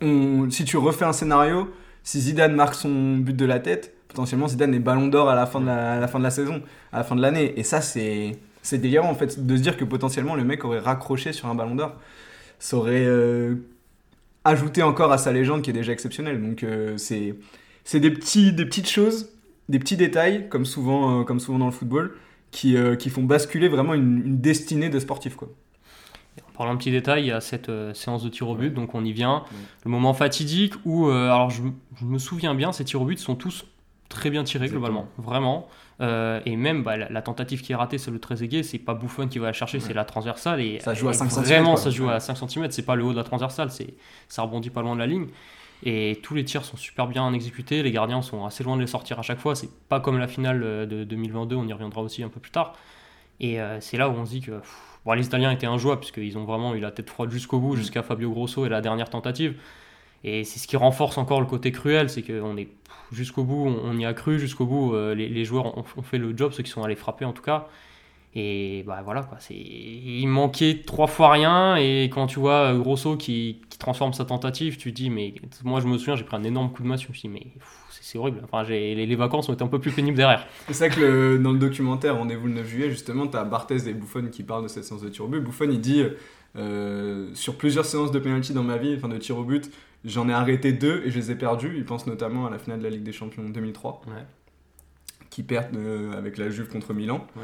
[0.00, 1.72] Si tu refais un scénario,
[2.02, 5.46] si Zidane marque son but de la tête, potentiellement Zidane est ballon d'or à la
[5.46, 6.62] fin de la fin de la saison,
[6.92, 7.58] à la fin de l'année.
[7.58, 10.78] Et ça, c'est c'est délirant en fait de se dire que potentiellement le mec aurait
[10.78, 11.96] raccroché sur un ballon d'or.
[12.58, 13.56] Ça aurait euh,
[14.44, 16.40] ajouté encore à sa légende qui est déjà exceptionnelle.
[16.40, 17.34] Donc euh, c'est
[17.84, 19.30] c'est des, petits, des petites choses,
[19.68, 22.14] des petits détails, comme souvent, euh, comme souvent dans le football,
[22.50, 25.36] qui, euh, qui font basculer vraiment une, une destinée de sportif.
[25.36, 25.48] Quoi.
[26.48, 28.72] En parlant de petits détails, il y a cette euh, séance de tir au but,
[28.72, 29.44] donc on y vient.
[29.84, 31.62] Le moment fatidique où, alors je,
[32.02, 33.66] me souviens bien, ces tirs au but sont tous
[34.08, 35.68] très bien tirés globalement, vraiment.
[36.00, 39.28] Et même bah, la, la tentative qui est ratée, c'est le Trezeguet, c'est pas Buffon
[39.28, 40.60] qui va la chercher, c'est la transversale.
[40.60, 41.82] Et, Ça joue à et 5 centimètres, Vraiment, quoi.
[41.82, 42.12] ça joue Ouais.
[42.14, 43.94] à 5 cm, c'est pas le haut de la transversale, c'est
[44.28, 45.26] ça rebondit pas loin de la ligne.
[45.84, 48.86] Et tous les tirs sont super bien exécutés, les gardiens sont assez loin de les
[48.86, 49.54] sortir à chaque fois.
[49.54, 52.50] C'est pas comme la finale euh, de 2022, on y reviendra aussi un peu plus
[52.50, 52.74] tard.
[53.40, 56.00] Et euh, c'est là où on se dit que pff, bon, les Italiens étaient injouables,
[56.00, 59.08] puisqu'ils ont vraiment eu la tête froide jusqu'au bout, jusqu'à Fabio Grosso et la dernière
[59.10, 59.56] tentative.
[60.24, 62.68] Et c'est ce qui renforce encore le côté cruel, c'est qu'on est
[63.12, 66.02] jusqu'au bout, on, on y a cru, jusqu'au bout, euh, les, les joueurs ont, ont
[66.02, 67.68] fait le job, ceux qui sont allés frapper en tout cas.
[68.40, 69.54] Et bah voilà, quoi, c'est...
[69.56, 74.24] il manquait trois fois rien, et quand tu vois euh, Grosso qui, qui transforme sa
[74.24, 76.88] tentative, tu te dis, mais moi je me souviens, j'ai pris un énorme coup de
[76.88, 77.46] masse, je me suis dit, mais
[78.00, 80.46] c'est, horrible, enfin, j'ai, les, les vacances ont été un peu plus pénibles derrière.
[80.68, 83.88] C'est ça que le- dans le documentaire Rendez-vous le 9 juillet, justement, tu as Barthez
[83.88, 85.40] et Buffon qui parlent de cette séance de tir au but.
[85.40, 86.04] Buffon, il dit
[86.56, 89.68] euh, Sur plusieurs séances de penalty dans ma vie, enfin de tir au but,
[90.04, 91.74] j'en ai arrêté deux et je les ai perdus.
[91.76, 94.12] Il pense notamment à la finale de la Ligue des Champions 2003, Ouais.
[95.30, 97.26] qui perd euh, avec la Juve contre Milan.
[97.36, 97.42] Ouais.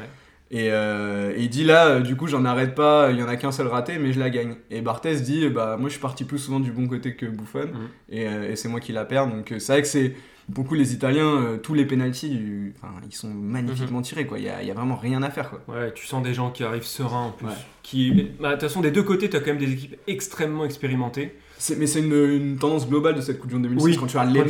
[0.51, 3.27] Et, euh, et il dit là, euh, du coup, j'en arrête pas, il y en
[3.27, 4.55] a qu'un seul raté, mais je la gagne.
[4.69, 7.65] Et Barthez dit, bah, moi je suis parti plus souvent du bon côté que Buffon,
[7.73, 7.87] Mhm.
[8.09, 9.27] et, euh, et c'est moi qui la perds.
[9.27, 10.13] Donc euh, c'est vrai que c'est
[10.47, 14.37] beaucoup les Italiens, euh, tous les penalties, euh, enfin, ils sont magnifiquement tirés, quoi.
[14.37, 15.61] Il y a, il y a vraiment rien à faire, quoi.
[15.67, 17.47] Ouais, tu sens des gens qui arrivent sereins en plus.
[17.47, 17.53] Ouais.
[17.81, 20.63] Qui, bah, de toute façon, des deux côtés, tu as quand même des équipes extrêmement
[20.63, 21.33] expérimentées.
[21.77, 23.83] Mais c'est une, une tendance globale de cette Coupe du Monde 2006.
[23.85, 24.45] Oui, quand tu as les noms,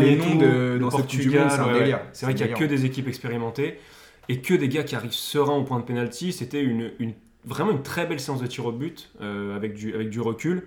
[0.00, 1.96] les de, dans cette Coupe du Portugal, Monde, c'est un ouais, délire.
[1.98, 2.02] ouais.
[2.12, 3.78] C'est vrai qu'il n'y a que des équipes expérimentées
[4.28, 6.32] et que des gars qui arrivent sereins au point de pénalty.
[6.32, 9.94] C'était une, une- vraiment une très belle séance de tir au but euh, avec, du,
[9.94, 10.66] avec du recul.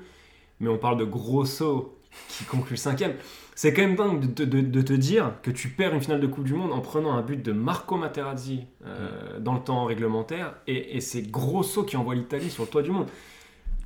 [0.59, 1.97] Mais on parle de Grosso
[2.29, 3.13] qui conclut cinquième.
[3.55, 6.21] C'est quand même dingue de, te- de- de te dire que tu perds une finale
[6.21, 9.83] de Coupe du Monde en prenant un but de Marco Materazzi euh, dans le temps
[9.85, 13.07] réglementaire et, et c'est Grosso qui envoie l'Italie sur le toit du monde.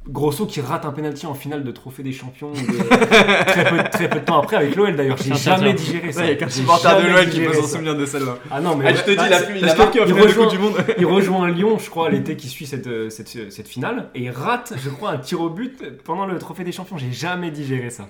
[0.08, 2.52] Grosso qui rate un penalty en finale de Trophée des Champions
[3.48, 5.18] très, peu, très peu de temps après avec l'OL d'ailleurs.
[5.18, 6.22] J'ai jamais digéré ça.
[6.22, 8.38] Ouais, Il y a qu'un supporter de l'OL qui peut s'en souvenir de celle-là.
[8.52, 10.74] Ah non, mais Ah, je te dis, bah, il a marqué rejoint- Coupe du Monde.
[10.98, 14.30] il rejoint Lyon, je crois, l'été qui suit cette, euh, cette, cette finale, et il
[14.30, 16.98] rate, je crois, un tir au but pendant le Trophée des Champions.
[16.98, 18.06] J'ai jamais digéré ça.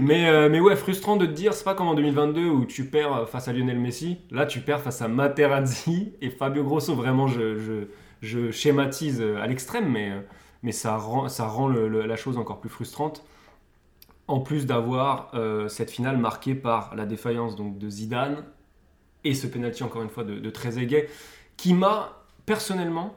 [0.00, 2.84] mais, euh, mais ouais, frustrant de te dire, c'est pas comme en 2022 où tu
[2.84, 4.16] perds face à Lionel Messi.
[4.30, 6.94] Là, tu perds face à Materazzi et Fabio Grosso.
[6.94, 7.72] Vraiment, je, je,
[8.22, 10.20] je schématise à l'extrême, mais, euh,
[10.62, 13.24] mais ça rend, ça rend le- le- la chose encore plus frustrante.
[14.28, 18.44] En plus d'avoir euh, cette finale marquée par la défaillance donc, de Zidane
[19.24, 21.08] et ce penalty encore une fois de, de Trezeguet,
[21.56, 23.14] qui m'a personnellement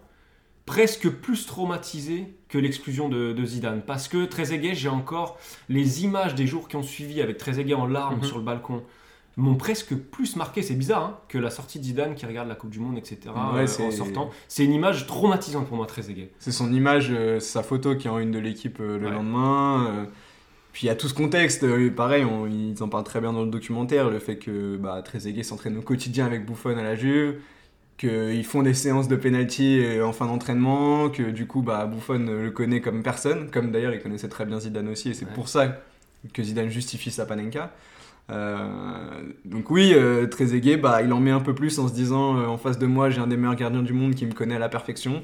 [0.65, 3.83] presque plus traumatisé que l'exclusion de, de Zidane.
[3.85, 5.37] Parce que Trezeguet, j'ai encore
[5.69, 8.23] les images des jours qui ont suivi avec Trezeguet en larmes Mhm.
[8.23, 8.83] sur le balcon
[9.37, 12.55] m'ont presque plus marqué, c'est bizarre, hein, que la sortie de Zidane qui regarde la
[12.55, 13.19] Coupe du Monde, etc.
[13.53, 14.29] Ouais, euh, c'est- en sortant.
[14.47, 16.29] C'est une image traumatisante pour moi, Trezeguet.
[16.39, 19.11] C'est son image, euh, sa photo qui est en une de l'équipe euh, le Ouais.
[19.11, 20.07] lendemain.
[20.71, 23.43] puis il y a tout ce contexte, pareil, on- ils en parlent très bien dans
[23.45, 27.35] le documentaire, le fait que bah, Trezeguet s'entraîne au quotidien avec Buffon à la Juve,
[27.97, 32.51] qu'ils font des séances de penalty en fin d'entraînement, que du coup bah, Buffon le
[32.51, 35.31] connaît comme personne, comme d'ailleurs il connaissait très bien Zidane aussi, et c'est Ouais.
[35.33, 35.77] pour ça
[36.33, 37.71] que Zidane justifie sa panenka.
[38.31, 42.37] Euh, donc oui, euh, Trezeguet, bah, il en met un peu plus en se disant
[42.39, 44.55] euh, en face de moi j'ai un des meilleurs gardiens du monde qui me connaît
[44.55, 45.23] à la perfection.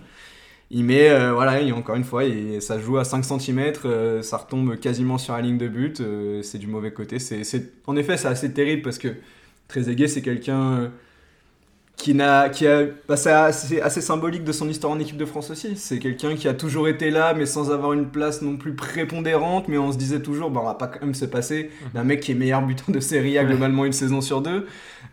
[0.72, 4.78] Il met, voilà, il- encore une fois, et ça joue à 5 cm, ça retombe
[4.80, 6.02] quasiment sur la ligne de but,
[6.44, 7.20] c'est du mauvais côté.
[7.20, 7.44] C'est,
[7.88, 9.10] en effet, c'est assez terrible parce que
[9.68, 10.92] Trezeguet, c'est quelqu'un
[12.02, 12.20] qui
[12.68, 15.76] a, bah, c'est assez, assez symbolique de son histoire en équipe de France aussi.
[15.76, 19.68] C'est quelqu'un qui a toujours été là, mais sans avoir une place non plus prépondérante,
[19.68, 22.22] mais on se disait toujours, bah, on va pas quand même se passer d'un mec
[22.22, 24.66] qui est meilleur buteur de Serie A globalement une saison sur deux,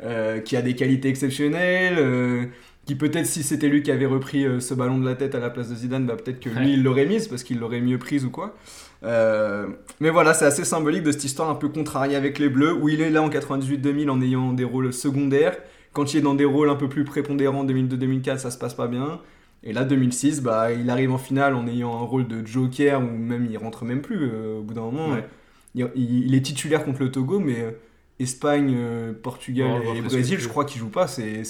[0.02, 2.46] euh, qui a des qualités exceptionnelles, euh,
[2.86, 5.40] qui peut-être si c'était lui qui avait repris euh, ce ballon de la tête à
[5.40, 7.98] la place de Zidane, bah, peut-être que lui il l'aurait mise parce qu'il l'aurait mieux
[7.98, 8.56] prise ou quoi.
[9.04, 9.66] Euh,
[10.00, 12.88] mais voilà, c'est assez symbolique de cette histoire un peu contrariée avec les Bleus, où
[12.88, 15.56] il est là en 98-2000 en ayant des rôles secondaires.
[15.98, 18.86] Quand il est dans des rôles un peu plus prépondérants, 2002-2004, ça se passe pas
[18.86, 19.20] bien.
[19.64, 23.04] Et là, 2006, bah, il arrive en finale en ayant un rôle de joker, ou
[23.04, 25.08] même il rentre même plus euh, au bout d'un moment.
[25.14, 25.26] Ouais.
[25.74, 27.72] Il, est titulaire contre le Togo, mais euh,
[28.20, 31.08] Espagne, euh, Portugal Ouais, et Brésil, je crois qu'il joue pas.
[31.08, 31.42] C'est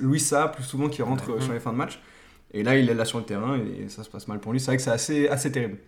[0.00, 1.40] Luis Sa plus souvent qui rentre Ouais.
[1.40, 2.00] sur les fins de match.
[2.54, 4.60] Et là, il est là sur le terrain et ça se passe mal pour lui.
[4.60, 5.78] C'est vrai que c'est assez, assez terrible.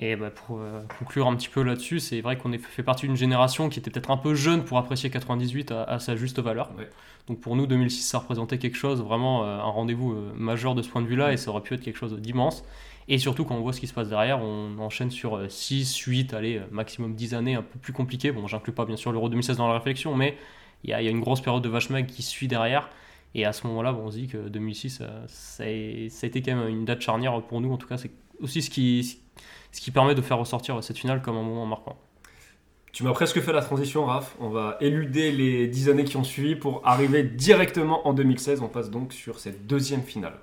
[0.00, 3.16] Et bah, pour euh, conclure un petit peu là-dessus, c'est vrai qu'on fait partie d'une
[3.16, 6.70] génération qui était peut-être un peu jeune pour apprécier 98 à, à sa juste valeur.
[6.78, 6.88] Ouais.
[7.26, 10.82] Donc pour nous, 2006, ça représentait quelque chose, vraiment euh, un rendez-vous euh, majeur de
[10.82, 12.64] ce point de vue-là, et ça aurait pu être quelque chose d'immense.
[13.08, 16.34] Et surtout, quand on voit ce qui se passe derrière, on enchaîne sur 6, 8,
[16.34, 18.32] allez, maximum 10 années un peu plus compliquées.
[18.32, 20.36] Bon, j'inclus pas bien sûr l'Euro 2016 dans la réflexion, mais
[20.84, 22.90] il y, a il y a une grosse période de vache maigre qui suit derrière.
[23.34, 26.28] Et à ce moment-là, bon, on se dit que 2006, euh, ça a, ça a
[26.28, 27.72] été quand même une date charnière pour nous.
[27.72, 29.20] En tout cas, c'est aussi ce qui,
[29.72, 31.96] ce qui permet de faire ressortir cette finale comme un moment marquant.
[32.92, 34.34] Tu m'as presque fait la transition, Raph.
[34.40, 38.62] On va éluder les 10 années qui ont suivi pour arriver directement en 2016.
[38.62, 40.34] On passe donc sur cette deuxième finale.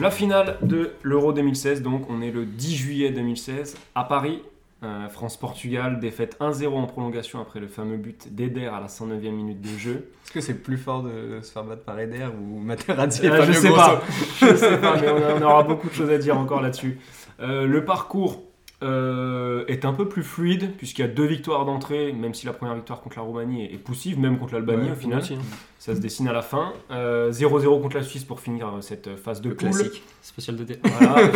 [0.00, 4.42] La finale de l'Euro 2016, donc on est le 10 juillet 2016 à Paris.
[4.84, 9.60] Euh, France-Portugal, défaite 1-0 en prolongation après le fameux but d'Eder à la 109e minute
[9.62, 10.10] de jeu.
[10.24, 13.52] Est-ce que c'est plus fort de se faire battre par Eder ou Materazzi Euh, je
[13.52, 14.02] sais Grosso pas,
[14.40, 16.98] je sais pas, mais on, a- on aura beaucoup de choses à dire encore là-dessus.
[17.40, 18.42] Euh, le parcours
[18.82, 22.52] euh, est un peu plus fluide puisqu'il y a deux victoires d'entrée, même si la
[22.52, 25.18] première victoire contre la Roumanie est, poussive, même contre l'Albanie Ouais, au final.
[25.20, 25.38] Aussi, hein.
[25.78, 26.72] Ça se dessine à la fin.
[26.90, 29.70] Euh, 0-0 contre la Suisse pour finir euh, cette phase de Le poule.
[29.70, 30.02] classique.
[30.22, 31.16] Spécial de Voilà.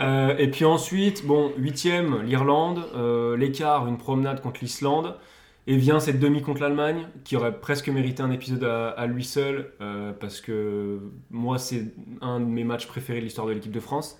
[0.00, 5.16] Euh, et puis ensuite, bon, huitième, l'Irlande, euh, l'écart, une promenade contre l'Islande,
[5.66, 9.24] et vient cette demi contre l'Allemagne, qui aurait presque mérité un épisode à, à lui
[9.24, 13.72] seul, euh, parce que moi, c'est un de mes matchs préférés de l'histoire de l'équipe
[13.72, 14.18] de France.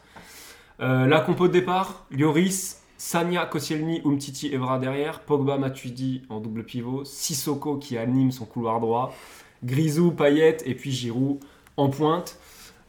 [0.81, 6.65] Euh, la compo de départ, Lloris, Sanya, Koscielny, Umtiti, Evra derrière, Pogba, Matuidi en double
[6.65, 9.15] pivot, Sissoko qui anime son couloir droit,
[9.65, 11.39] Grisou, Payet et puis Giroud
[11.77, 12.39] en pointe.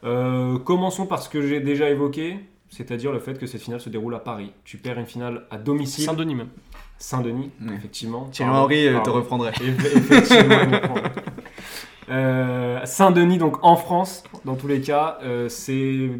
[0.04, 3.88] Euh, commençons par ce que j'ai déjà évoqué, c'est-à-dire le fait que cette finale se
[3.88, 4.52] déroule à Paris.
[4.64, 6.48] Tu perds une finale à domicile, Saint-Denis même.
[6.98, 8.26] Saint-Denis, effectivement.
[8.30, 9.50] Thierry Henry euh, te reprendrait.
[9.52, 10.94] Eff- Effectivement, il me prend.
[12.10, 16.10] Euh, Saint-Denis, donc en France, dans tous les cas, euh, c'est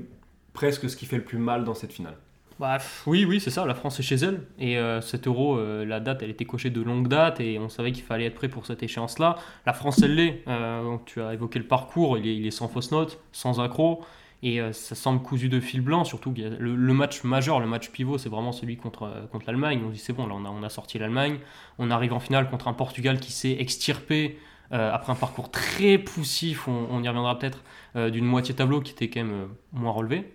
[0.60, 2.18] presque ce qui fait le plus mal dans cette finale.
[2.58, 4.42] Bah, oui, oui, c'est ça, la France est chez elle.
[4.58, 7.70] Et euh, cet euro, euh, la date, elle était cochée de longue date et on
[7.70, 9.36] savait qu'il fallait être prêt pour cette échéance-là.
[9.64, 10.42] La France, elle l'est.
[10.48, 14.04] Euh, tu as évoqué le parcours, il est, sans fausse note, sans accro.
[14.42, 18.30] Et ça semble cousu de fil blanc, surtout le, match majeur, le match pivot, c'est
[18.30, 19.82] vraiment celui contre, contre l'Allemagne.
[19.84, 21.38] On dit c'est bon, là on a, on a sorti l'Allemagne.
[21.78, 24.38] On arrive en finale contre un Portugal qui s'est extirpé
[24.70, 27.62] après un parcours très poussif, on, y reviendra peut-être,
[28.10, 30.32] d'une moitié tableau qui était quand même moins relevé.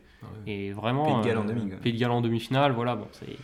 [0.47, 1.05] Et vraiment.
[1.05, 1.77] Pays de Galles en demi, quoi.
[1.79, 3.37] Pays de Galles en demi-finale, voilà, bon, c'est.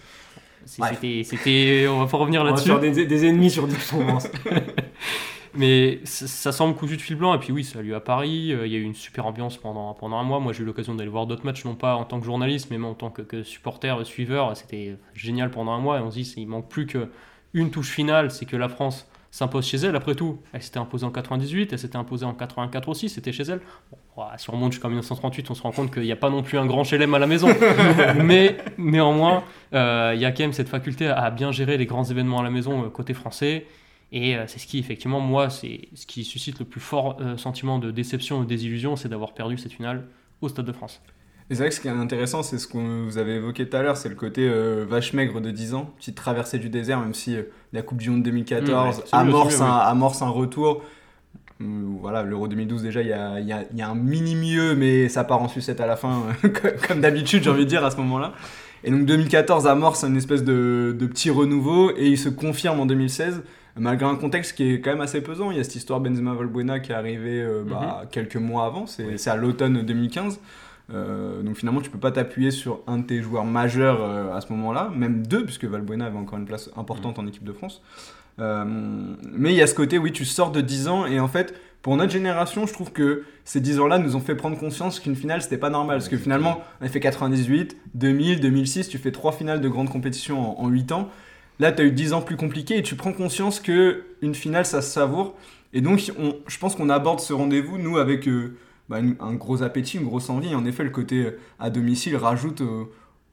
[0.64, 2.70] C'était, c'était, on va pas revenir On va là-dessus.
[2.70, 4.28] faire des, des ennemis sur Provence.
[5.54, 7.34] Mais ça, ça semble cousu de fil blanc.
[7.34, 8.54] Et puis oui, ça a lieu à Paris.
[8.54, 10.40] euh, Il y a eu une super ambiance pendant, pendant un mois.
[10.40, 12.78] Moi, j'ai eu l'occasion d'aller voir d'autres matchs, non pas en tant que journaliste, mais
[12.86, 14.56] en tant que, que supporter, suiveur.
[14.56, 15.98] C'était génial pendant un mois.
[15.98, 18.32] Et on se dit, il manque plus qu'une touche finale.
[18.32, 19.96] C'est que la France s'impose chez elle.
[19.96, 23.44] Après tout, elle s'était imposée en 98, elle s'était imposée en 84 aussi, c'était chez
[23.44, 23.62] elle.
[24.16, 26.44] Bon, si on remonte jusqu'en 1938, on se rend compte qu'il n'y a pas non
[26.44, 27.48] plus un grand chelem à la maison.
[28.18, 32.04] Mais néanmoins, euh, il y a quand même cette faculté à bien gérer les grands
[32.04, 33.66] événements à la maison euh, côté français.
[34.12, 37.80] Et euh, c'est ce qui, effectivement, moi, c'est ce qui suscite le plus fort sentiment
[37.80, 40.04] de déception ou de désillusion, c'est d'avoir perdu cette finale
[40.42, 41.02] au Stade de France.
[41.50, 43.76] Et c'est vrai que ce qui est intéressant, c'est ce que vous avez évoqué tout
[43.76, 44.50] à l'heure, c'est le côté
[44.88, 47.36] vache maigre de 10 ans, petite traversée du désert, même si
[47.74, 50.82] la Coupe du Monde 2014 mmh, amorce, un, amorce un retour.
[51.60, 55.10] Voilà, l'Euro 2012, déjà, il y a, y, a, y a, un mini mieux, mais
[55.10, 56.24] ça part en sucette à la fin,
[56.88, 58.34] comme d'habitude, j'ai envie de dire, à ce moment-là.
[58.84, 62.86] Et donc 2014 amorce une espèce de, de, petit renouveau, et il se confirme en
[62.86, 63.44] 2016,
[63.78, 65.52] malgré un contexte qui est quand même assez pesant.
[65.52, 68.10] Il y a cette histoire Benzema-Valbuena qui est arrivée euh, bah, mhm.
[68.10, 70.40] quelques mois avant, c'est à l'automne 2015.
[70.94, 74.42] Euh, donc finalement, tu peux pas t'appuyer sur un de tes joueurs majeurs euh, à
[74.42, 77.26] ce moment-là, même deux, puisque Valbuena avait encore une place importante mhm.
[77.26, 77.82] en équipe de France.
[78.40, 78.64] Euh,
[79.34, 81.54] mais il y a ce côté, oui, tu sors de 10 ans et en fait,
[81.82, 85.16] pour notre génération, je trouve que ces 10 ans-là nous ont fait prendre conscience qu'une
[85.16, 85.98] finale, c'était pas normal.
[85.98, 89.90] Parce que finalement, on a fait 98, 2000, 2006, tu fais trois finales de grandes
[89.90, 91.10] compétitions en, en 8 ans.
[91.60, 94.66] Là, tu as eu 10 ans plus compliqués et tu prends conscience que une finale,
[94.66, 95.36] ça se savoure.
[95.74, 98.28] Et donc, on, je pense qu'on aborde ce rendez-vous, nous, avec
[98.92, 100.54] euh, bah, un gros appétit, une grosse envie.
[100.56, 102.62] En effet, le côté euh, à domicile rajoute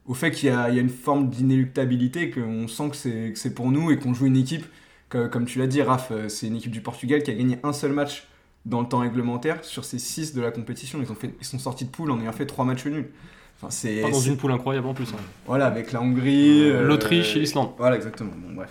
[0.05, 3.91] au fait qu'il y, y, a une forme d'inéluctabilité, qu'on sent que c'est pour nous
[3.91, 4.65] et qu'on joue une équipe
[5.09, 7.73] comme tu l'as dit, Raph, euh, c'est une équipe du Portugal qui a gagné un
[7.73, 8.27] seul match
[8.65, 10.99] dans le temps réglementaire sur ces six de la compétition.
[11.01, 13.09] Ils, ont fait, ils sont sortis de poule en ayant fait trois matchs nuls.
[13.57, 15.09] Enfin, c'est, Pas dans une poule incroyable en plus.
[15.09, 15.21] Hein.
[15.45, 17.71] Voilà, avec la Hongrie, euh, l'Autriche et l'Islande.
[17.77, 18.31] Voilà, exactement.
[18.35, 18.69] Bon, bref.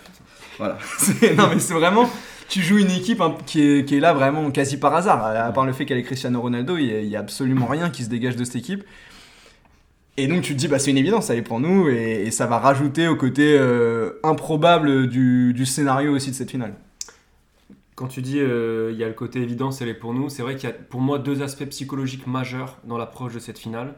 [0.59, 0.77] Voilà.
[1.37, 2.07] non, mais c'est vraiment.
[2.47, 5.23] Tu joues une équipe qui, est, qui, est, là vraiment quasi par hasard.
[5.23, 8.03] À part le fait qu'elle est Cristiano Ronaldo, il n'y a, a, absolument rien qui
[8.03, 8.83] se dégage de cette équipe.
[10.19, 12.45] Et donc tu te dis, bah, c'est une évidence, ça est pour nous, et, ça
[12.45, 16.73] va rajouter au côté euh, improbable du, scénario aussi de cette finale.
[17.95, 20.41] Quand tu dis euh, il y a le côté évidence, elle est pour nous, c'est
[20.41, 23.93] vrai qu'il y a pour moi deux aspects psychologiques majeurs dans l'approche de cette finale.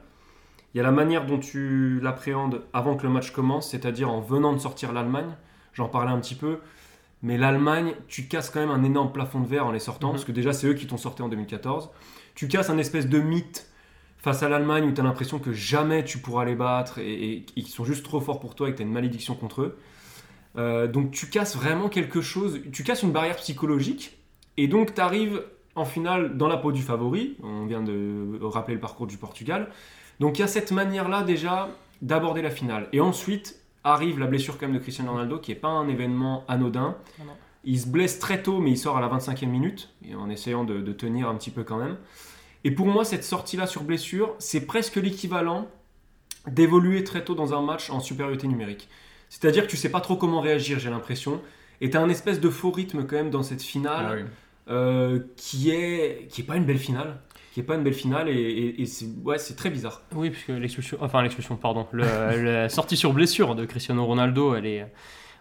[0.74, 4.22] Il y a la manière dont tu l'appréhendes avant que le match commence, c'est-à-dire en
[4.22, 5.36] venant de sortir l'Allemagne.
[5.74, 6.60] J'en parlais un petit peu.
[7.24, 10.14] Mais l'Allemagne, tu casses quand même un énorme plafond de verre en les sortant, mhm.
[10.14, 11.90] parce que déjà c'est eux qui t'ont sorti en 2014.
[12.36, 13.68] Tu casses un espèce de mythe
[14.18, 17.68] face à l'Allemagne où tu as l'impression que jamais tu pourras les battre et, qu'ils
[17.68, 19.78] sont juste trop forts pour toi et que tu as une malédiction contre eux.
[20.58, 24.18] Euh, donc tu casses vraiment quelque chose, tu casses une barrière psychologique
[24.58, 25.42] et donc tu arrives
[25.76, 27.36] en finale dans la peau du favori.
[27.42, 29.70] On vient de rappeler le parcours du Portugal.
[30.20, 31.70] Donc il y a cette manière-là déjà
[32.02, 32.88] d'aborder la finale.
[32.94, 36.44] Et ensuite arrive la blessure quand même de Cristiano Ronaldo qui n'est pas un événement
[36.48, 36.96] anodin.
[37.64, 40.92] Il se blesse très tôt mais il sort à la 25e minute en essayant de
[40.94, 41.98] tenir un petit peu quand même.
[42.64, 45.68] Et pour moi, cette sortie-là sur blessure, c'est presque l'équivalent
[46.48, 48.88] d'évoluer très tôt dans un match en supériorité numérique.
[49.30, 51.42] C'est-à-dire que tu sais pas trop comment réagir, j'ai l'impression.
[51.80, 55.20] Et tu as un espèce de faux rythme quand même dans cette finale ah euh,
[55.38, 57.20] qui est qui est pas une belle finale
[57.52, 60.98] qui est pas une belle finale et, c'est ouais c'est très bizarre oui puisque l'expulsion
[61.02, 64.86] enfin l'expulsion pardon la sortie sur blessure de Cristiano Ronaldo elle est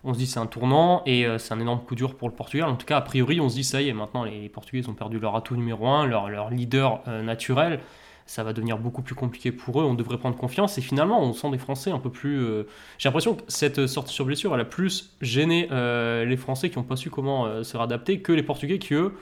[0.04, 2.34] on se dit c'est un tournant et euh, c'est un énorme coup dur pour le
[2.34, 2.68] Portugal.
[2.68, 4.94] En tout cas, a priori, on se dit ça y est, maintenant les Portugais ont
[4.94, 7.80] perdu leur atout numéro un, leur, leader euh, naturel.
[8.26, 10.78] Ça va devenir beaucoup plus compliqué pour eux, on devrait prendre confiance.
[10.78, 12.38] Et finalement, on sent des Français un peu plus.
[12.38, 16.78] Euh, j'ai l'impression que cette sortie sur blessure, elle a plus gêné les Français qui
[16.78, 19.14] n'ont pas su comment se réadapter que les Portugais qui, eux,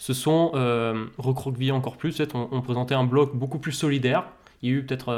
[0.00, 0.50] se sont
[1.18, 2.16] recroquevillés encore plus.
[2.16, 4.24] Peut-être ont, présenté un bloc beaucoup plus solidaire.
[4.62, 5.12] Il y a eu peut-être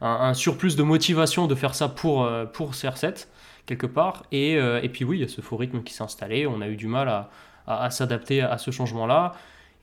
[0.00, 3.26] un, un, surplus de motivation de faire ça pour, pour CR7
[3.68, 4.24] quelque part.
[4.32, 6.46] Et, euh, et puis oui, il y a ce faux rythme qui s'est installé.
[6.48, 7.30] On a eu du mal à,
[7.68, 9.34] à, s'adapter à ce changement-là.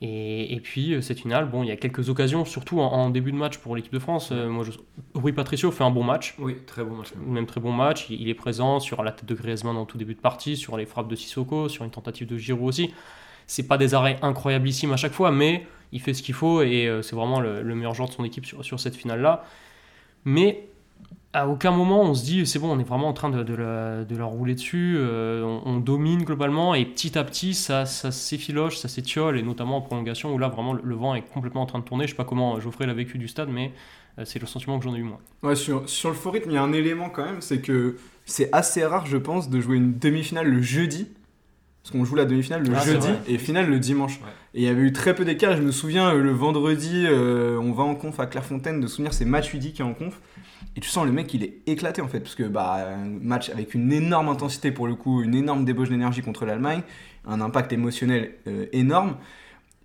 [0.02, 3.32] Et, et, puis euh, cette finale, bon, il y a quelques occasions, surtout en, début
[3.32, 4.28] de match pour l'équipe de France.
[4.30, 4.72] Euh, moi, je...
[5.14, 6.34] Rui Patricio fait un bon match.
[6.38, 7.14] Oui, très bon match.
[7.16, 8.06] Même très bon match.
[8.10, 10.84] Il, est présent sur la tête de Griezmann en tout début de partie, sur les
[10.84, 12.92] frappes de Sissoko, sur une tentative de Giroud aussi.
[13.46, 16.90] C'est pas des arrêts incroyablissimes à chaque fois, mais il fait ce qu'il faut et
[17.02, 19.44] c'est vraiment le, le, meilleur joueur de son équipe sur, sur cette finale-là.
[20.24, 20.68] Mais
[21.36, 24.16] à aucun moment on se dit c'est bon, on est vraiment en train de, de,
[24.16, 28.88] leur rouler dessus, euh, on, domine globalement et petit à petit ça, ça s'effiloche, ça
[28.88, 31.84] s'étiole et notamment en prolongation où là vraiment le, vent est complètement en train de
[31.84, 32.06] tourner.
[32.06, 33.72] Je sais pas comment Geoffrey l'a vécu du stade, mais
[34.18, 35.54] euh, c'est le sentiment que j'en ai eu moi.
[35.54, 38.48] Sur, sur le faux rythme, il y a un élément quand même, c'est que c'est
[38.52, 41.08] assez rare, je pense, de jouer une demi-finale le jeudi.
[41.86, 44.18] Parce qu'on joue la demi-finale le ah, jeudi et finale le dimanche.
[44.54, 45.56] Et il y avait eu très peu d'écart.
[45.56, 49.24] Je me souviens, euh, le vendredi, on va en conf à Clairefontaine, de souvenir c'est
[49.24, 50.20] match qui est en conf.
[50.76, 53.48] Et tu sens le mec, il est éclaté en fait, parce que bah, un match
[53.48, 56.82] avec une énorme intensité pour le coup, une énorme débauche d'énergie contre l'Allemagne,
[57.26, 59.16] un impact émotionnel euh, énorme.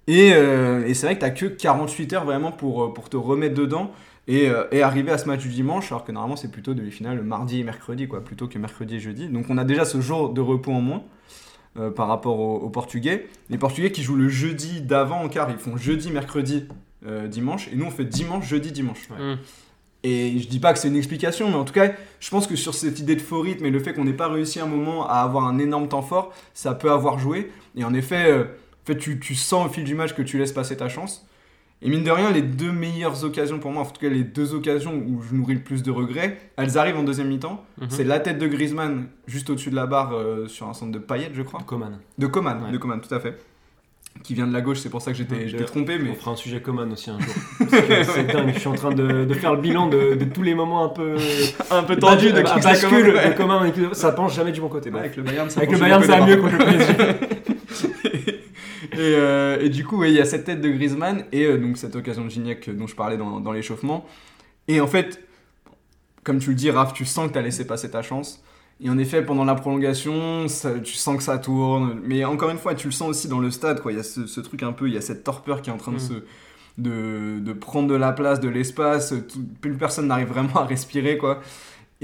[0.08, 3.08] Et, euh, et c'est vrai que tu n'as que 48 heures vraiment pour, euh, pour
[3.08, 3.92] te remettre dedans
[4.28, 7.60] et, et, arriver à ce match du dimanche, alors que normalement c'est plutôt demi-finale mardi
[7.60, 9.28] et mercredi, quoi, plutôt que mercredi et jeudi.
[9.28, 11.04] Donc on a déjà ce jour de repos en moins.
[11.78, 13.28] Euh, par rapport aux, aux Portugais.
[13.50, 16.66] Les Portugais qui jouent le jeudi d'avant en quart, ils font jeudi, mercredi,
[17.06, 19.08] euh, dimanche, et nous on fait dimanche, jeudi, dimanche.
[19.10, 19.36] Mm.
[20.04, 22.56] Et je dis pas que c'est une explication, mais en tout cas, je pense que
[22.56, 25.08] sur cette idée de faux rythme et le fait qu'on n'ait pas réussi un moment
[25.08, 27.52] à avoir un énorme temps fort, ça peut avoir joué.
[27.78, 30.38] Et en effet, euh, en fait tu, tu sens au fil du match que tu
[30.38, 31.26] laisses passer ta chance.
[31.84, 34.54] Et mine de rien, les deux meilleures occasions pour moi, en tout cas les deux
[34.54, 37.64] occasions où je nourris le plus de regrets, elles arrivent en deuxième mi-temps.
[37.80, 37.88] Mhm.
[37.90, 41.00] C'est la tête de Griezmann juste au-dessus de la barre euh, sur un centre de
[41.00, 41.62] Payet, je crois.
[41.66, 41.98] Coman.
[42.20, 42.72] De Coman, Ouais.
[42.72, 43.36] de Coman, tout à fait.
[44.24, 46.32] Qui vient de la gauche, c'est pour ça que j'étais Ouais, trompé, mais On fera
[46.32, 47.34] un sujet Coman aussi un jour.
[48.04, 50.54] C'est dingue, je suis en train de, de faire le bilan de, de tous les
[50.54, 51.16] moments un peu,
[51.72, 52.90] un peu tendu de bascule
[53.38, 53.72] Coman, ouais.
[53.72, 53.94] de Coman.
[53.94, 54.92] Ça penche jamais du bon côté.
[54.94, 56.94] Avec le Bayern, ça Avec le Bayern, ça mieux contre le PSG.
[58.94, 61.58] et, euh, et du coup, ouais, il y a cette tête de Griezmann et euh,
[61.58, 64.06] donc cette occasion de Gignac euh, dont je parlais dans, dans l'échauffement.
[64.68, 65.26] Et en fait,
[66.24, 68.44] comme tu le dis, Raph, tu sens que tu as laissé passer ta chance.
[68.84, 72.00] Et en effet, pendant la prolongation, ça- tu sens que ça tourne.
[72.04, 73.80] Mais encore une fois, tu le sens aussi dans le stade.
[73.82, 73.92] Quoi.
[73.92, 75.74] Il y a ce, ce truc un peu, il y a cette torpeur qui est
[75.74, 76.00] en train de, Mm.
[76.00, 76.14] se,
[76.78, 79.14] de, de prendre de la place, de l'espace.
[79.62, 81.18] Plus personne n'arrive vraiment à respirer.
[81.18, 81.42] Quoi.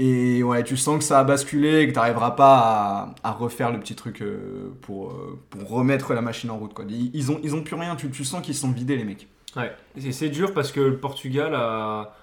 [0.00, 3.72] Et ouais, tu sens que ça a basculé et que tu n'arriveras pas à, refaire
[3.72, 6.72] le petit truc euh, pour, euh, pour remettre la machine en route.
[6.72, 6.84] Quoi.
[6.88, 7.96] Ils, ils, ont, ils ont plus rien.
[7.96, 9.26] Tu, tu sens qu'ils sont vidés, les mecs.
[9.56, 12.14] Ouais, Et c'est dur parce que le Portugal a.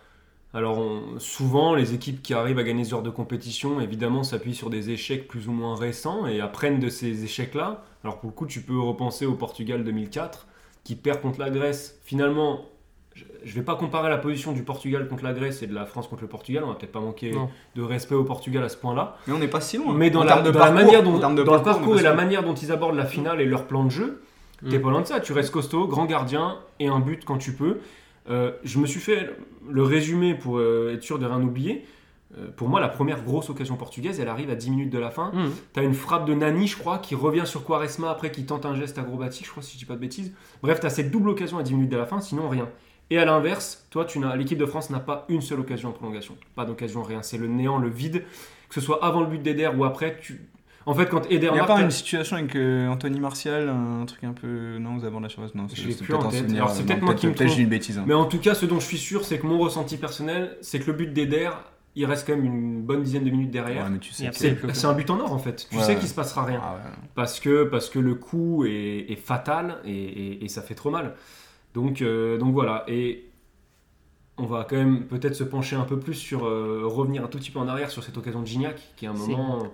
[0.54, 4.70] Alors, souvent, les équipes qui arrivent à gagner ce genre de compétition, évidemment, s'appuient sur
[4.70, 7.84] des échecs plus ou moins récents et apprennent de ces échecs-là.
[8.06, 10.48] Alors, pour le coup, tu peux repenser au Portugal 2004,
[10.86, 12.00] qui perd contre la Grèce.
[12.06, 12.64] Finalement,
[13.16, 15.86] je ne vais pas comparer la position du Portugal contre la Grèce et de la
[15.86, 16.64] France contre le Portugal.
[16.66, 17.50] On va peut-être pas manquer Non.
[17.76, 19.18] de respect au Portugal à ce point-là.
[19.28, 19.94] Mais on n'est pas si loin.
[19.94, 22.98] Mais dans, la, dans la manière dont, le parcours et la manière dont ils abordent
[22.98, 24.22] la finale et leur plan de jeu,
[24.62, 24.70] Mm.
[24.70, 25.20] t'es pas loin de ça.
[25.20, 27.80] Tu restes costaud, grand gardien et un but quand tu peux.
[28.30, 29.30] Euh, je me suis fait
[29.70, 31.86] le résumé pour euh, être sûr de rien oublier.
[32.38, 35.12] Euh, pour moi, la première grosse occasion portugaise, elle arrive à 10 minutes de la
[35.12, 35.32] fin.
[35.34, 35.50] Mm.
[35.74, 38.76] T'as une frappe de Nani, je crois, qui revient sur Quaresma après qui tente un
[38.76, 40.34] geste acrobatique, je crois, si je dis pas de bêtises.
[40.64, 42.68] Bref, t'as cette double occasion à 10 minutes de la fin, sinon rien.
[43.12, 45.92] Et à l'inverse, toi, tu n'as- l'équipe de France n'a pas une seule occasion en
[45.92, 46.36] prolongation.
[46.56, 47.22] Pas d'occasion, rien.
[47.22, 48.24] C'est le néant, le vide.
[48.70, 50.42] Que ce soit avant le but d'Eder ou après, tu...
[50.88, 53.70] En fait, quand Eder Il n'y a marque, pas une situation avec euh, Anthony Martial,
[53.70, 54.78] un truc un peu.
[54.78, 56.56] Non, vous avant la surface Non, c'est peut-être.
[56.56, 57.58] Alors, c'est peut-être moi qui me Peut-être trompe.
[57.58, 57.98] j'ai une bêtise.
[57.98, 58.04] hein.
[58.06, 60.80] Mais en tout cas, ce dont je suis sûr, c'est que mon ressenti personnel, c'est
[60.80, 61.50] que le but d'Eder,
[61.96, 63.86] il reste quand même une bonne dizaine de minutes derrière.
[63.86, 65.68] Ouais, mais tu sais C'est un but en or en fait.
[65.72, 66.62] Tu Ouais, sais qu'il se passera rien.
[66.64, 66.92] Ah ouais.
[67.16, 70.92] Parce que, parce que le coup est, est fatal et, et- et ça fait trop
[70.92, 71.16] mal.
[71.76, 72.86] Donc, euh, donc voilà.
[72.90, 73.32] Et
[74.38, 76.46] on va quand même peut-être se pencher un peu plus sur.
[76.46, 79.08] euh, revenir un tout petit peu en arrière sur cette occasion de Gignac, qui est
[79.08, 79.74] un moment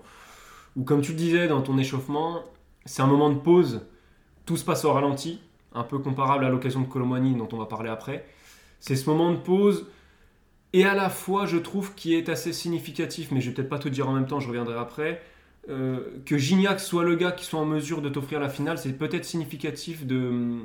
[0.77, 2.43] où, comme tu le disais dans ton échauffement,
[2.85, 3.81] c'est un moment de pause.
[4.45, 5.41] Tout se passe au ralenti,
[5.73, 8.25] un peu comparable à l'occasion de Colomani dont on va parler après.
[8.79, 9.87] C'est ce moment de pause.
[10.73, 13.79] Et à la fois, je trouve qui est assez significatif, mais je vais peut-être pas
[13.79, 15.21] tout dire en même temps, je reviendrai après.
[15.69, 18.93] Euh, que Gignac soit le gars qui soit en mesure de t'offrir la finale, c'est
[18.93, 20.57] peut-être significatif de,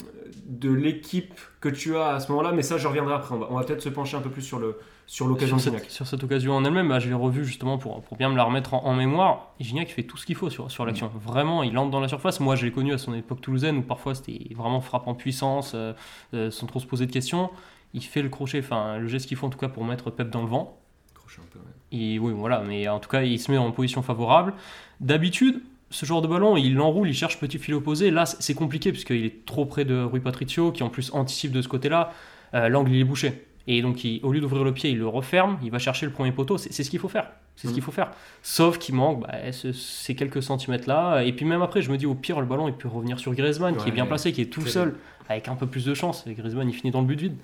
[0.47, 3.35] de l'équipe que tu as à ce moment-là, mais ça je reviendrai après.
[3.35, 5.85] On va, peut-être se pencher un peu plus sur le sur l'occasion sur de cette,
[5.85, 5.91] Gignac.
[5.91, 8.45] sur cette occasion en elle-même, bah, je l'ai revu justement pour, pour bien me la
[8.45, 9.53] remettre en, en mémoire.
[9.61, 11.11] Gignac fait tout ce qu'il faut sur, sur l'action.
[11.15, 12.41] Vraiment, il entre dans la surface.
[12.41, 15.73] Moi, je l'ai connu à son époque toulousaine où parfois c'était vraiment frappe en puissance,
[15.75, 15.93] euh,
[16.33, 17.51] euh, sans trop se poser de questions.
[17.93, 20.31] Il fait le crochet, enfin le geste qu'il faut en tout cas pour mettre Pep
[20.31, 20.81] dans le vent.
[21.27, 21.99] Crochet un peu, ouais.
[22.15, 24.55] Et oui, voilà, mais en tout cas, il se met en position favorable.
[25.01, 25.61] D'habitude,
[25.91, 28.11] ce genre de ballon, il l'enroule, il cherche petit filet opposé.
[28.11, 31.63] Là, c'est compliqué puisqu'il est trop près de Rui Patricio, qui en plus anticipe de
[31.63, 32.13] ce côté-là.
[32.55, 33.45] Euh, L'angle, il est bouché.
[33.69, 36.13] Et donc, il- au lieu d'ouvrir le pied, il le referme, il va chercher le
[36.13, 36.57] premier poteau.
[36.57, 37.31] C'est ce qu'il faut faire.
[37.57, 38.11] C'est ce qu'il faut faire.
[38.43, 41.23] Sauf qu'il manque bah, ce- ces quelques centimètres-là.
[41.25, 43.35] Et puis, même après, je me dis, au pire, le ballon, il peut revenir sur
[43.35, 44.97] Griezmann, qui est bien placé, qui est tout seul,
[45.29, 46.25] avec un peu plus de chance.
[46.29, 47.37] Et Griezmann, il finit dans le but vide.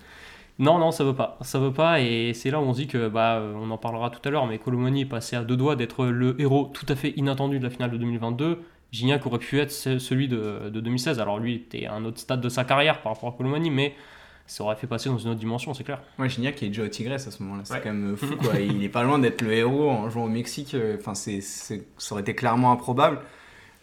[0.58, 1.38] Non, non, ça veut pas.
[1.40, 3.78] Ça veut pas, et c'est là où on se dit que, bah, euh, on en
[3.78, 6.86] parlera tout à l'heure, mais Colomoni est passé à deux doigts d'être le héros tout
[6.88, 8.60] à fait inattendu de la finale de 2022.
[8.92, 11.18] Gignac aurait pu être ce- celui de, de 2016.
[11.20, 13.94] Alors lui, était à un autre stade de sa carrière par rapport à Colomani, mais
[14.46, 16.00] ça aurait fait passer dans une autre dimension, c'est clair.
[16.18, 17.62] Ouais, Gignac est déjà au Tigresse à ce moment-là.
[17.64, 17.80] C'est Ouais.
[17.82, 18.60] quand même fou, quoi.
[18.60, 20.74] Il est pas loin d'être le héros en jouant au Mexique.
[20.74, 21.74] euh, Enfin, c'est- ça
[22.12, 23.18] aurait été clairement improbable.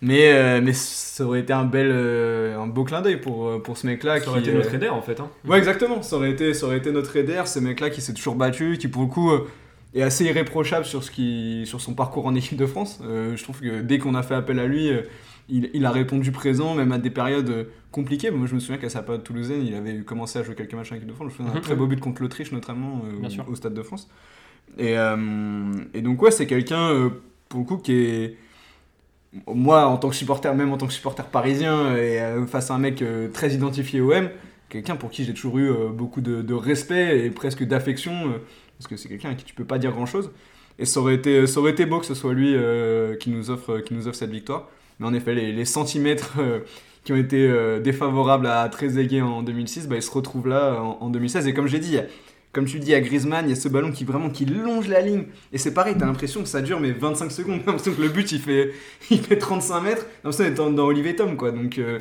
[0.01, 3.59] Mais, euh, mais ça aurait été un bel, euh, un beau clin d'œil pour, euh,
[3.59, 4.19] pour ce mec-là.
[4.21, 5.19] Ça aurait qui, été notre Eder en fait.
[5.19, 5.29] hein.
[5.45, 6.01] Ouais, exactement.
[6.01, 8.87] Ça aurait été, ça aurait été notre aider, ce mec-là qui s'est toujours battu, qui
[8.87, 9.31] pour le coup
[9.93, 13.01] est assez irréprochable sur, ce qui, sur son parcours en équipe de France.
[13.03, 14.89] Je trouve que dès qu'on a fait appel à lui,
[15.49, 18.29] il, il a répondu présent, même à des périodes compliquées.
[18.31, 20.91] Moi, je me souviens qu'à sa période toulousaine, il avait commencé à jouer quelques matchs
[20.91, 21.33] en équipe de France.
[21.37, 21.61] Je me d'un Mhm.
[21.61, 24.07] très beau but contre l'Autriche, notamment euh, au- Stade de France.
[24.77, 25.15] Et, euh,
[25.93, 27.09] et donc, ouais, c'est quelqu'un, euh,
[27.49, 28.37] pour le coup, qui est
[29.47, 32.73] moi, en tant que supporter, même en tant que supporter parisien, et euh, face à
[32.73, 34.29] un mec euh, très identifié au M,
[34.69, 38.33] quelqu'un pour qui j'ai toujours eu euh, beaucoup de, respect et presque d'affection,
[38.77, 40.31] parce que c'est quelqu'un à qui tu peux pas dire grand chose.
[40.79, 42.55] Et ça aurait été, ça aurait été beau que ce soit lui
[43.19, 44.69] qui, nous offre, qui nous offre cette victoire.
[44.99, 46.37] Mais en effet, les, centimètres
[47.03, 51.09] qui ont été défavorables à Trezeguet en 2006, bah, ils se retrouvent là en, en
[51.09, 51.47] 2016.
[51.47, 51.97] Et comme j'ai dit,
[52.51, 55.01] comme tu dis à Griezmann, il y a ce ballon qui vraiment qui longe la
[55.01, 55.25] ligne.
[55.53, 57.59] Et c'est pareil, t'as l'impression que ça dure mais 25 secondes.
[57.65, 58.71] T'as l'impression que le but il fait,
[59.11, 60.05] il fait 35 mètres.
[60.05, 61.51] T'as l'impression d'être dans, dans Olivier Tom quoi.
[61.51, 61.99] Donc euh,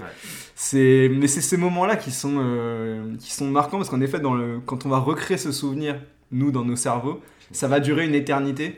[0.55, 4.35] c'est, mais c'est ces moments-là qui sont, euh, qui sont marquants parce qu'en effet, dans
[4.35, 6.01] le, quand on va recréer ce souvenir,
[6.33, 7.21] nous dans nos cerveaux,
[7.53, 8.77] ça va durer une éternité.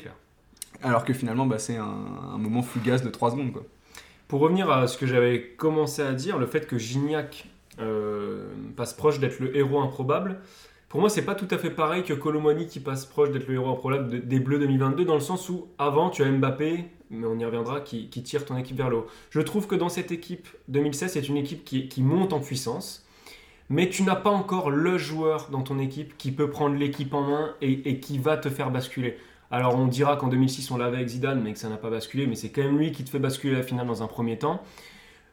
[0.83, 1.95] Alors que finalement, bah, c'est un,
[2.35, 3.63] un moment fugace de 3 secondes quoi.
[4.31, 7.49] Pour revenir à ce que j'avais commencé à dire, le fait que Gignac
[7.81, 8.47] euh,
[8.77, 10.39] passe proche d'être le héros improbable,
[10.91, 13.55] pour moi, c'est pas tout à fait pareil que Colomani qui passe proche d'être le
[13.55, 17.27] héros improbable de- des Bleus 2022, dans le sens où avant, tu as Mbappé, mais
[17.27, 19.07] on y reviendra, qui, tire ton équipe vers le haut.
[19.31, 23.07] Je trouve que dans cette équipe 2016, c'est une équipe qui, monte en puissance,
[23.69, 27.23] mais tu n'as pas encore le joueur dans ton équipe qui peut prendre l'équipe en
[27.23, 29.17] main et, et qui va te faire basculer.
[29.53, 32.27] Alors on dira qu'en 2006 on l'avait avec Zidane mais que ça n'a pas basculé,
[32.27, 34.63] mais c'est quand même lui qui te fait basculer la finale dans un premier temps.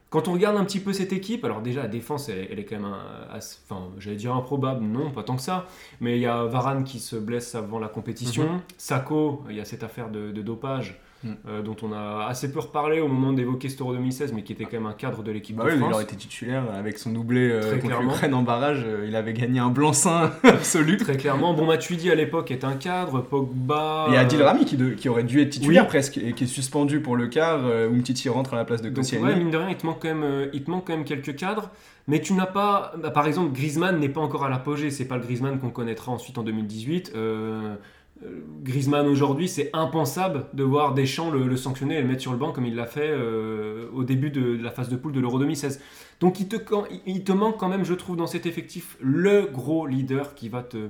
[0.09, 2.63] Quand on regarde un petit peu cette équipe, alors déjà la défense elle, elle est
[2.65, 5.65] quand même, un- assez- enfin j'allais dire improbable, non pas tant que ça,
[5.99, 9.65] mais il y a Varane qui se blesse avant la compétition, Sako, il y a
[9.65, 11.35] cette affaire de, de dopage Mhm.
[11.47, 14.53] euh, dont on a assez peu reparlé au moment d'évoquer ce Euro 2016 mais qui
[14.53, 15.93] était quand même un cadre de l'équipe Bah de oui, il France.
[15.93, 18.83] aurait été titulaire avec son doublé euh, Très contre l'Ukraine en barrage.
[18.85, 20.97] euh, il avait gagné un blanc-seing absolu.
[20.97, 24.05] Très clairement, bon Matuidi à l'époque est un cadre, Pogba...
[24.07, 25.87] Et il y a Adil Rami qui, de- qui aurait dû être titulaire Oui.
[25.87, 28.81] presque et qui est suspendu pour le quart euh, où Mtiti rentre à la place
[28.81, 29.23] de Koscielny.
[29.25, 31.35] ouais, mine de rien, il te manque quand même, il te manque quand même quelques
[31.35, 31.69] cadres,
[32.07, 34.91] mais tu n'as pas, bah, par exemple, Griezmann n'est pas encore à l'apogée.
[34.91, 37.11] C'est pas le Griezmann qu'on connaîtra ensuite en 2018.
[37.15, 37.75] Euh, euh,
[38.63, 42.37] Griezmann aujourd'hui, c'est impensable de voir Deschamps le, le sanctionner et le mettre sur le
[42.37, 45.19] banc comme il l'a fait euh, au début de, de la phase de poule de
[45.19, 45.79] l'Euro 2016.
[46.19, 48.97] Donc il te, quand- il- il te manque quand même, je trouve, dans cet effectif
[49.01, 50.89] le gros leader qui va te,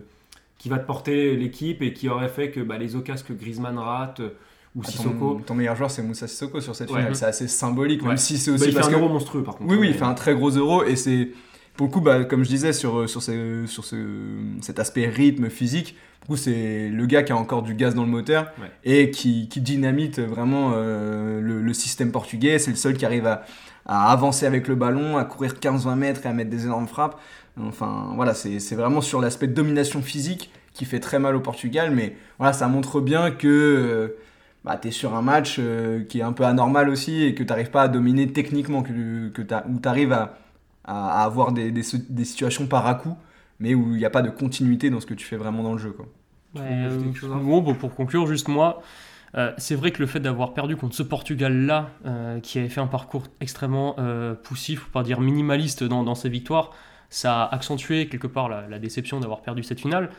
[0.57, 3.77] qui va te porter l'équipe et qui aurait fait que bah, les occasions que Griezmann
[3.77, 4.29] rate euh,
[4.75, 5.33] ou Ah, Sissoko.
[5.35, 6.99] ton, ton meilleur joueur c'est Moussa Sissoko sur cette Ouais.
[6.99, 7.15] finale.
[7.15, 9.43] C'est assez symbolique, même si c'est Bah, aussi il fait parce un que euro monstrueux
[9.43, 9.69] par contre.
[9.69, 11.29] Oui, oui, il fait un très gros euro et c'est
[11.77, 13.95] pour le coup, bah, comme je disais, sur, sur, ce, sur ce,
[14.61, 15.95] cet aspect rythme physique,
[16.35, 18.69] c'est le gars qui a encore du gaz dans le moteur Ouais.
[18.83, 22.59] et qui, qui dynamite vraiment euh, le, le système portugais.
[22.59, 23.45] C'est le seul qui arrive à,
[23.85, 27.17] à avancer avec le ballon, à courir 15-20 mètres et à mettre des énormes frappes.
[27.61, 32.15] Enfin, voilà, c'est vraiment sur l'aspect domination physique qui fait très mal au Portugal, mais
[32.37, 33.47] voilà, ça montre bien que.
[33.47, 34.17] euh,
[34.65, 37.41] bah, tu es sur un match euh, qui est un peu anormal aussi et que
[37.43, 40.37] tu n'arrives pas à dominer techniquement, que, que où tu arrives à,
[40.87, 43.15] à- à avoir des, des, des situations par à coup,
[43.59, 45.73] mais où il n'y a pas de continuité dans ce que tu fais vraiment dans
[45.73, 45.91] le jeu.
[45.91, 46.07] Quoi.
[46.55, 48.81] Ouais, euh, bon, bon, pour conclure, juste moi,
[49.35, 52.81] euh, c'est vrai que le fait d'avoir perdu contre ce Portugal-là, euh, qui avait fait
[52.81, 56.71] un parcours extrêmement euh, poussif, pour pas dire minimaliste dans, dans ses victoires,
[57.09, 60.09] ça a accentué quelque part la, la déception d'avoir perdu cette finale.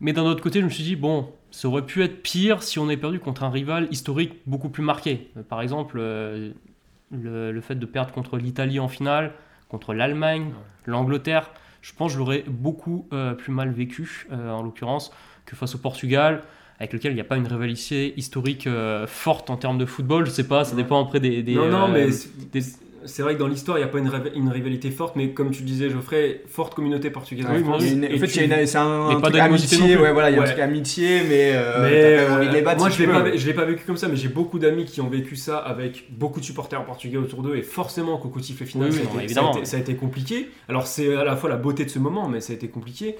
[0.00, 2.78] Mais d'un autre côté, je me suis dit, bon, ça aurait pu être pire si
[2.78, 5.30] on avait perdu contre un rival historique beaucoup plus marqué.
[5.48, 9.32] Par exemple, le, le fait de perdre contre l'Italie en finale,
[9.70, 10.50] contre l'Allemagne,
[10.86, 11.50] l'Angleterre,
[11.82, 15.12] je pense que je l'aurais beaucoup euh, plus mal vécu, euh, en l'occurrence,
[15.46, 16.42] que face au Portugal,
[16.78, 20.26] avec lequel il n'y a pas une rivalité historique euh, forte en termes de football.
[20.26, 21.42] Je sais pas, ça dépend après des.
[21.42, 22.06] des, non, non, mais
[22.52, 22.62] des-
[23.04, 25.50] c'est vrai que dans l'histoire, il n'y a pas une, une rivalité forte, mais comme
[25.50, 27.84] tu disais, Geoffrey, forte communauté portugaise Ah en France.
[27.84, 30.12] une- Et en fait, tu- il y a une- c'est un, un truc amitié, ouais,
[30.12, 30.46] voilà, il y a Ouais.
[30.46, 32.78] un truc amitié, mais, euh, Mais t'as quand même euh, envie de les battre.
[32.80, 34.58] moi, si je tu l'ai pas, je l'ai pas vécu comme ça, mais j'ai beaucoup
[34.58, 38.42] d'amis qui ont vécu ça avec beaucoup de supporters portugais autour d'eux, et forcément, de
[38.42, 39.52] sifflet final, Oui, ça, oui, a non, été, évidemment.
[39.52, 40.48] ça, a été, ça a été compliqué.
[40.68, 43.16] Alors, c'est à la fois la beauté de ce moment, mais ça a été compliqué.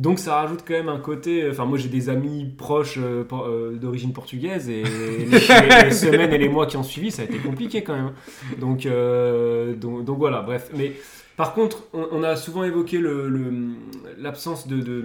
[0.00, 1.48] Donc, ça rajoute quand même un côté.
[1.50, 4.82] Enfin, moi, j'ai des amis proches euh, por- euh, d'origine portugaise, et
[5.30, 8.12] les, semaines et les mois qui ont suivi, ça a été compliqué quand même.
[8.58, 10.70] Donc, euh, donc, donc voilà, bref.
[10.76, 10.92] Mais.
[11.36, 13.52] Par contre, on, on a souvent évoqué le- le-
[14.18, 15.04] l'absence de, de-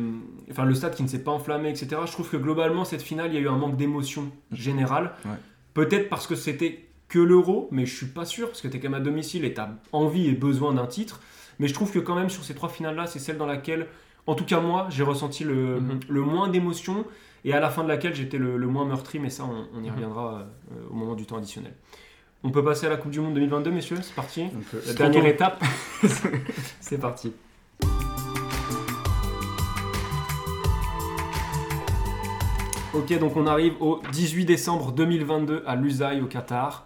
[0.52, 1.88] Enfin, le stade qui ne s'est pas enflammé, etc.
[2.06, 5.12] Je trouve que globalement, cette finale, il y a eu un manque d'émotion générale.
[5.24, 5.32] Ouais.
[5.74, 8.80] Peut-être parce que c'était que l'euro, mais je suis pas sûr, parce que tu es
[8.82, 11.22] quand même à domicile et tu as envie et besoin d'un titre.
[11.60, 13.88] Mais je trouve que quand même, sur ces trois finales-là, c'est celle dans laquelle,
[14.28, 16.00] en tout cas moi, j'ai ressenti le, Mhm.
[16.10, 17.06] le moins d'émotion
[17.44, 19.84] et à la fin de laquelle j'étais le, le moins meurtri, mais ça, on, on
[19.84, 19.94] y Mhm.
[19.96, 20.34] reviendra
[20.72, 21.74] euh, au moment du temps additionnel.
[22.44, 23.98] On peut passer à la Coupe du Monde 2022, messieurs?
[24.02, 25.64] C'est parti On peut- la dernière étape.
[26.80, 27.34] c'est parti.
[32.94, 36.86] Ok, donc on arrive au 18 décembre 2022 à Lusail au Qatar.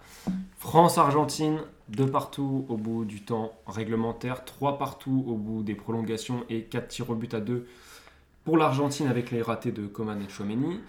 [0.57, 1.59] France-Argentine,
[1.89, 6.87] deux partout au bout du temps réglementaire, trois partout au bout des prolongations et quatre
[6.89, 7.67] tirs au but à deux
[8.45, 10.79] pour l'Argentine avec les ratés de Coman et de Chouameni.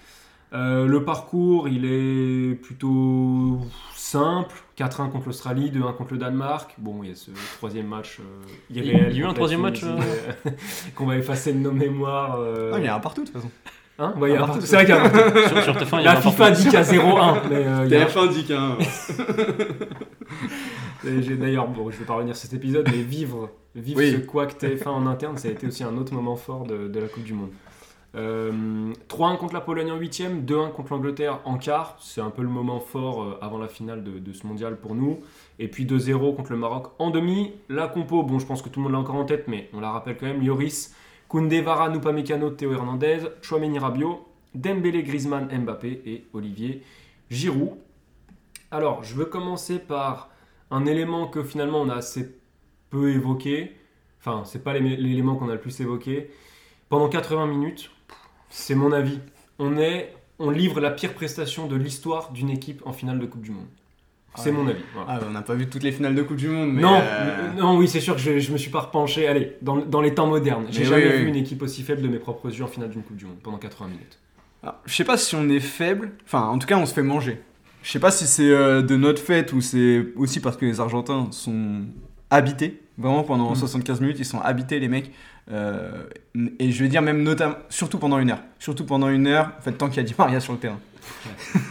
[0.53, 3.61] Euh, le parcours, il est plutôt
[3.95, 4.57] simple.
[4.77, 6.75] 4-1 contre l'Australie, 2-1 contre le Danemark.
[6.79, 8.19] Bon, il y a ce troisième match.
[8.19, 8.23] euh,
[8.69, 9.97] Il y a- il y a eu un troisième match, euh,
[10.97, 12.37] qu'on va effacer de nos mémoires.
[12.41, 13.51] euh, Ah, il y a un partout de toute façon.
[14.01, 14.15] Hein?
[14.17, 14.61] Ouais, il y a Un un partout.
[14.61, 14.67] partout.
[14.67, 15.39] C'est vrai qu'il y a un partout.
[15.49, 16.57] Sur, sur TF1, il y a La un FIFA partout.
[16.57, 17.41] dit qu'il y a 0-1.
[17.51, 18.77] Mais euh, il y a- TF1 dit qu'un.
[18.79, 19.25] Et j'ai-
[21.05, 24.13] D'ailleurs, bon, je vais pas revenir sur cet épisode, mais vivre, vivre Oui.
[24.13, 27.01] ce couac TF1 en interne, ça a été aussi un autre moment fort de, de
[27.01, 27.51] la Coupe du Monde.
[28.17, 31.97] Euh, 3-1 contre la Pologne en 8ème, 2-1 contre l'Angleterre en quart.
[32.01, 34.95] C'est un peu le moment fort euh, avant la finale de, de ce mondial pour
[34.97, 35.21] nous.
[35.61, 37.53] Et puis 2-0 contre le Maroc en demi.
[37.69, 39.81] La compo, bon, je pense que tout le monde l'a encore en tête, mais on
[39.81, 40.43] la rappelle quand même.
[40.43, 40.93] Lloris,
[41.29, 44.27] Koundé, Varane, Upamecano, Théo Hernandez, Chouameni, Rabiot,
[44.57, 46.83] Dembélé, Griezmann, Mbappé et Olivier
[47.31, 47.77] Giroud.
[48.73, 50.30] Alors, je veux commencer par
[50.71, 52.35] un élément que finalement on a assez
[52.91, 53.73] peu évoqué.
[54.21, 56.31] Enfin, c'est pas l'é- l'élément qu'on a le plus évoqué.
[56.89, 57.91] Pendant 80 minutes,
[58.49, 59.19] c'est mon avis.
[59.59, 63.43] On est, on livre la pire prestation de l'histoire d'une équipe en finale de Coupe
[63.43, 63.67] du Monde.
[64.37, 64.57] C'est Ouais.
[64.57, 64.83] mon avis.
[64.95, 65.09] voilà.
[65.15, 66.83] Ah, on n'a pas vu toutes les finales de Coupe du Monde, mais.
[66.83, 69.27] non, euh, non, oui, c'est sûr que je, je me suis pas repenché.
[69.27, 71.29] Allez, dans, dans les temps modernes, j'ai Mais jamais oui, vu oui.
[71.31, 73.59] une équipe aussi faible de mes propres yeux en finale d'une Coupe du Monde pendant
[73.59, 74.19] 80 minutes.
[74.63, 77.03] Alors, je sais pas si on est faible, enfin en tout cas on se fait
[77.03, 77.41] manger.
[77.83, 80.81] Je sais pas si c'est euh, de notre fait ou c'est aussi parce que les
[80.81, 81.83] Argentins sont
[82.29, 82.83] habités.
[82.99, 83.57] Vraiment pendant Mm.
[83.57, 85.11] 75 minutes ils sont habités les mecs.
[85.51, 86.05] Euh,
[86.59, 88.43] et je veux dire même notamment, surtout pendant une heure.
[88.59, 90.79] Surtout pendant une heure, en fait tant qu'il y a Di Maria sur le terrain.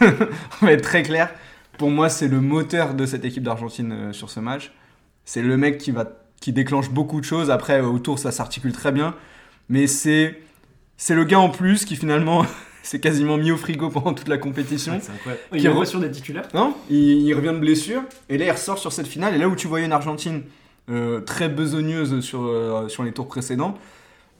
[0.62, 1.30] on va être très clair.
[1.78, 4.72] Pour moi c'est le moteur de cette équipe d'Argentine euh, sur ce match.
[5.24, 6.06] C'est le mec qui va
[6.40, 7.50] qui déclenche beaucoup de choses.
[7.50, 9.14] Après autour ça s'articule très bien.
[9.68, 10.40] Mais c'est
[10.96, 12.44] c'est le gars en plus qui finalement
[12.82, 14.98] s'est quasiment mis au frigo pendant toute la compétition.
[15.00, 15.12] c'est.
[15.52, 18.46] Qui Il est re- sur des titulaires Non il, il revient de blessure et là
[18.46, 19.34] il ressort sur cette finale.
[19.34, 20.42] Et là où tu voyais une Argentine
[20.90, 23.76] euh, très besogneuse sur, euh, sur les tours précédents,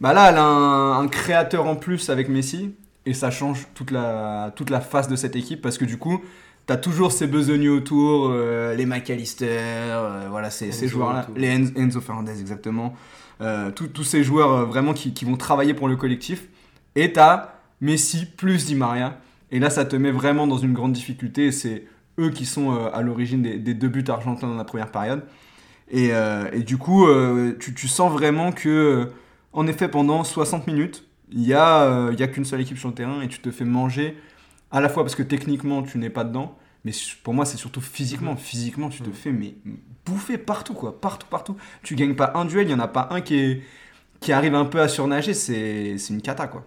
[0.01, 2.75] bah là elle a un, un créateur en plus avec Messi
[3.07, 6.21] et ça change toute la, toute la face de cette équipe parce que du coup
[6.67, 12.39] t'as toujours ces besogneux autour, euh, les McAllister, voilà ces, ces joueurs-là, les Enzo, Fernandez
[12.41, 12.95] exactement,
[13.75, 16.45] tous- tous ces joueurs vraiment qui, qui vont travailler pour le collectif
[16.97, 19.19] et t'as Messi plus Di Maria
[19.51, 21.85] et là ça te met vraiment dans une grande difficulté c'est
[22.19, 25.23] eux qui sont euh, à l'origine des, des deux buts argentins dans la première période.
[25.91, 29.11] Et, euh, et du coup, euh, tu, tu sens vraiment que,
[29.53, 32.95] en effet, pendant 60 minutes, il n'y a, y a qu'une seule équipe sur le
[32.95, 34.17] terrain et tu te fais manger
[34.71, 36.93] à la fois parce que techniquement tu n'es pas dedans, mais
[37.25, 38.37] pour moi c'est surtout physiquement.
[38.37, 39.15] Physiquement, tu te Mhm.
[39.15, 39.55] fais mais
[40.07, 41.57] bouffer partout, quoi, partout, partout.
[41.83, 43.63] Tu gagnes pas un duel, il n'y en a pas un qui, est,
[44.21, 46.67] qui arrive un peu à surnager, c'est c'est une cata, quoi.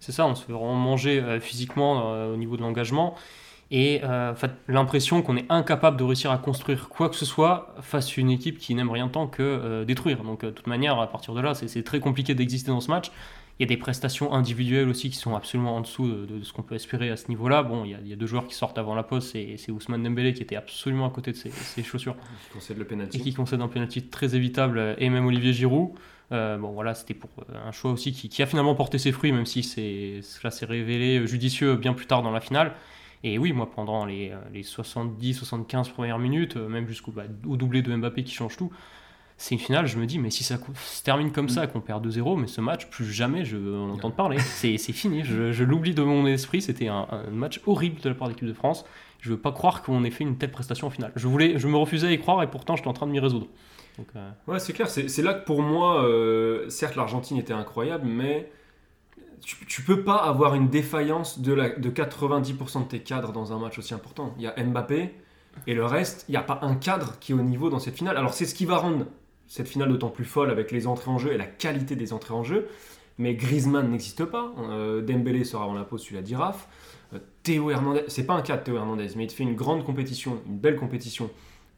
[0.00, 3.14] C'est ça, on se fait vraiment manger euh, physiquement euh, au niveau de l'engagement.
[3.72, 4.34] Et euh,
[4.66, 8.30] l'impression qu'on est incapable de réussir à construire quoi que ce soit face à une
[8.30, 10.24] équipe qui n'aime rien tant que euh, détruire.
[10.24, 12.90] Donc, euh, de toute manière, à partir de là, c'est très compliqué d'exister dans ce
[12.90, 13.12] match.
[13.58, 16.52] Il y a des prestations individuelles aussi qui sont absolument en dessous de, de ce
[16.52, 17.62] qu'on peut espérer à ce niveau-là.
[17.62, 19.56] Bon, il y, a, il y a deux joueurs qui sortent avant la pause, c'est
[19.58, 22.84] c'est Ousmane Dembélé qui était absolument à côté de ses, ses chaussures qui concède le
[22.84, 23.20] et penalty.
[23.20, 25.90] qui concède un penalty très évitable, et même Olivier Giroud.
[26.32, 29.12] Euh, bon voilà, c'était pour euh, un choix aussi qui, qui a finalement porté ses
[29.12, 32.74] fruits, même si cela s'est révélé judicieux bien plus tard dans la finale.
[33.22, 37.56] Et oui, moi pendant les, euh, les 70-75 premières minutes, euh, même jusqu'au bah, au
[37.56, 38.70] doublé de Mbappé qui change tout,
[39.36, 42.06] c'est une finale, je me dis, mais si ça se termine comme ça, qu'on perd
[42.06, 44.38] 2-0, mais ce match, plus jamais je en entends parler.
[44.38, 48.08] C'est, c'est fini, je, je l'oublie de mon esprit, c'était un, un match horrible de
[48.10, 48.84] la part de l'équipe de France.
[49.20, 51.12] Je veux pas croire qu'on ait fait une telle prestation en finale.
[51.16, 53.20] Je, voulais, je me refusais à y croire et pourtant j'étais en train de m'y
[53.20, 53.46] résoudre.
[54.16, 54.88] Euh, Ouais, c'est clair.
[54.88, 58.50] C'est là que pour moi, euh, certes, l'Argentine était incroyable, mais
[59.40, 63.52] tu, tu peux pas avoir une défaillance de, la, de 90% de tes cadres dans
[63.52, 64.34] un match aussi important.
[64.38, 65.14] Il y a Mbappé
[65.66, 67.96] et le reste, il n'y a pas un cadre qui est au niveau dans cette
[67.96, 68.16] finale.
[68.16, 69.06] Alors c'est ce qui va rendre
[69.46, 72.34] cette finale d'autant plus folle avec les entrées en jeu et la qualité des entrées
[72.34, 72.68] en jeu.
[73.18, 74.52] Mais Griezmann n'existe pas.
[74.58, 76.68] Euh, Dembélé sera avant la pause, dit, Raph.
[77.12, 79.56] Euh, Théo Hernandez, c'est pas un cas de Théo Hernandez, mais il te fait une
[79.56, 81.30] grande compétition, une belle compétition.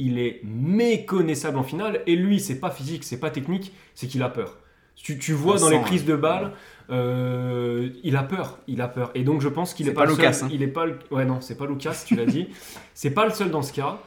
[0.05, 2.01] Il est méconnaissable en finale.
[2.07, 4.59] Et lui, c'est pas physique, c'est pas technique, c'est qu'il a peur.
[4.97, 6.53] Tu, tu vois dans les prises de balles,
[6.91, 9.11] euh, il a peur, il a peur.
[9.15, 10.49] Et donc je pense qu'il C'est est pas pas, le Lucas, seul.
[10.49, 10.51] hein.
[10.53, 12.49] Il est pas, ouais non, c'est pas Lucas, tu l'as dit.
[12.95, 13.99] C'est pas le seul dans ce cas.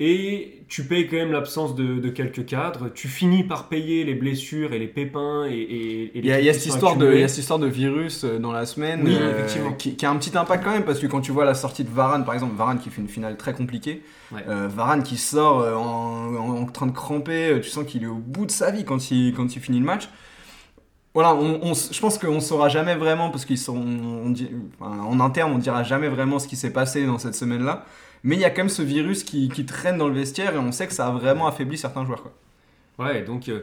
[0.00, 2.88] Et tu payes quand même l'absence de, de quelques cadres.
[2.92, 6.66] Tu finis par payer les blessures et les pépins et, Il y a, y cette
[6.66, 7.20] histoire de, il accumulés.
[7.20, 9.72] y a cette histoire de virus euh, dans la semaine Oui, effectivement.
[9.74, 11.84] qui, qui a un petit impact quand même parce que quand tu vois la sortie
[11.84, 14.42] de Varane par exemple, Varane qui fait une finale très compliquée, Ouais.
[14.48, 18.02] euh, Varane qui sort euh, en, en- en train de cramper, euh, tu sens qu'il
[18.02, 20.08] est au bout de sa vie quand il, quand il finit le match.
[21.14, 24.32] Voilà, on, on je pense qu'on saura jamais vraiment parce qu'ils sont on
[24.80, 27.84] enfin, en interne, on dira jamais vraiment ce qui s'est passé dans cette semaine-là.
[28.24, 30.58] Mais il y a quand même ce virus qui, qui traîne dans le vestiaire et
[30.58, 32.22] on sait que ça a vraiment affaibli certains joueurs.
[32.22, 32.34] Quoi.
[33.06, 33.60] Ouais, donc euh,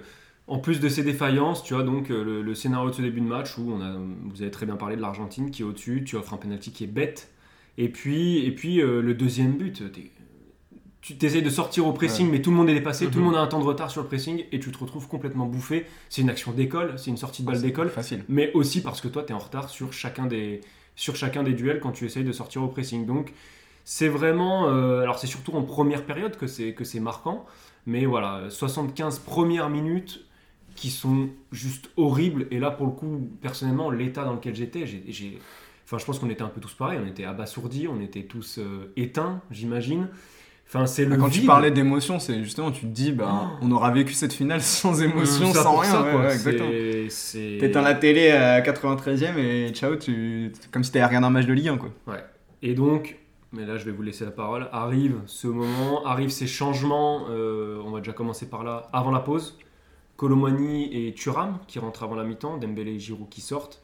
[0.47, 3.21] en plus de ces défaillances, tu as donc euh, le, le scénario de ce début
[3.21, 3.91] de match où on a,
[4.25, 6.83] vous avez très bien parlé de l'Argentine qui est au-dessus, tu offres un penalty qui
[6.83, 7.31] est bête,
[7.77, 9.81] et puis, et puis euh, le deuxième but,
[11.01, 13.25] tu essayes de sortir au pressing, mais tout le monde est dépassé, tout le Mhm.
[13.25, 15.87] monde a un temps de retard sur le pressing, et tu te retrouves complètement bouffé.
[16.09, 18.23] C'est une action d'école, c'est une sortie de balle d'école, Facile.
[18.29, 20.61] mais aussi parce que toi, tu es en retard sur chacun, des,
[20.95, 23.07] sur chacun des duels quand tu essayes de sortir au pressing.
[23.07, 23.33] Donc,
[23.93, 24.69] c'est vraiment.
[24.69, 27.45] euh, alors, c'est surtout en première période que c'est, que c'est marquant,
[27.85, 30.23] mais voilà, 75 premières minutes
[30.75, 32.47] qui sont juste horribles.
[32.51, 35.39] Et là, pour le coup, personnellement, l'état dans lequel j'étais, j'ai.
[35.83, 38.59] Enfin, je pense qu'on était un peu tous pareils, on était abasourdis, on était tous
[38.59, 40.07] euh, éteints, j'imagine.
[40.69, 43.91] Enfin, c'est le Quand tu parlais d'émotion, c'est justement, tu te dis, bah, on aura
[43.91, 45.91] vécu cette finale sans émotion, Mmh, ça sans rien.
[45.91, 46.69] ça, ouais, ouais, exactement.
[47.59, 50.53] T'éteins la télé à 93ème et ciao, tu...
[50.71, 51.89] comme si t'avais regardé un match de Ligue 1, quoi.
[52.61, 53.17] Et donc,
[53.53, 57.81] mais là je vais vous laisser la parole, arrive ce moment, arrivent ces changements, euh,
[57.85, 59.57] on va déjà commencer par là, avant la pause.
[60.17, 63.81] Colomani et Thuram qui rentrent avant la mi-temps, Dembélé et Giroud qui sortent.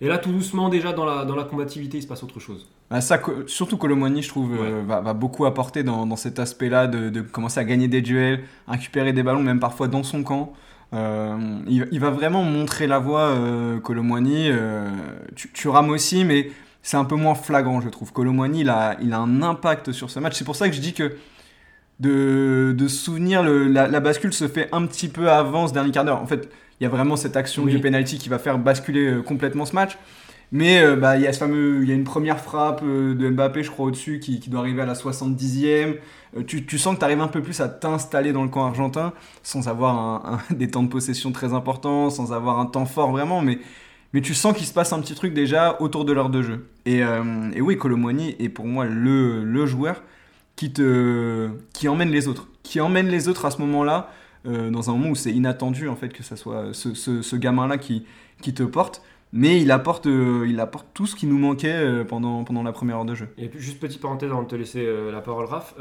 [0.00, 2.68] Et là tout doucement déjà dans la, dans la combativité il se passe autre chose.
[2.90, 6.86] Bah, ça, surtout Colomani, je trouve, euh, va, va beaucoup apporter dans, dans cet aspect-là
[6.86, 10.52] de, de commencer à gagner des duels, récupérer des ballons, même parfois dans son camp.
[10.92, 13.34] Euh, il, il va vraiment montrer la voie,
[13.82, 14.50] Colomani.
[15.34, 16.50] Tu, tu rames aussi, mais
[16.84, 18.12] c'est un peu moins flagrant, je trouve.
[18.12, 20.36] Colomani, il a, il a un impact sur ce match.
[20.38, 21.16] C'est pour ça que je dis que
[22.00, 25.92] de, de souvenir, le- la, la bascule se fait un petit peu avant ce dernier
[25.92, 26.20] quart d'heure.
[26.20, 26.48] En fait,
[26.80, 27.72] il y a vraiment cette action Oui.
[27.72, 29.96] du penalty qui va faire basculer euh, complètement ce match.
[30.52, 33.14] Mais euh, bah, il y a ce fameux, il y a une première frappe euh,
[33.14, 35.96] de Mbappé, je crois, au-dessus, qui, qui doit arriver à la 70e.
[36.36, 38.64] Euh, tu, tu sens que tu arrives un peu plus à t'installer dans le camp
[38.66, 39.12] argentin,
[39.42, 43.10] sans avoir un- un- des temps de possession très importants, sans avoir un temps fort
[43.12, 43.58] vraiment, mais,
[44.14, 46.68] mais tu sens qu'il se passe un petit truc déjà autour de l'heure de jeu.
[46.86, 50.02] Et, euh, oui, Colomboigny est pour moi le, joueur
[50.54, 52.46] qui, te, qui emmène les autres.
[52.62, 54.12] Qui emmène les autres à ce moment-là,
[54.46, 58.06] euh, dans un moment où c'est inattendu en fait que ça soit ce, gamin-là qui,
[58.40, 59.02] qui te porte.
[59.32, 62.98] Mais il apporte, euh, il apporte tout ce qui nous manquait pendant, pendant la première
[62.98, 63.28] heure de jeu.
[63.36, 65.74] Et puis, juste petite parenthèse avant de te laisser la parole Raph,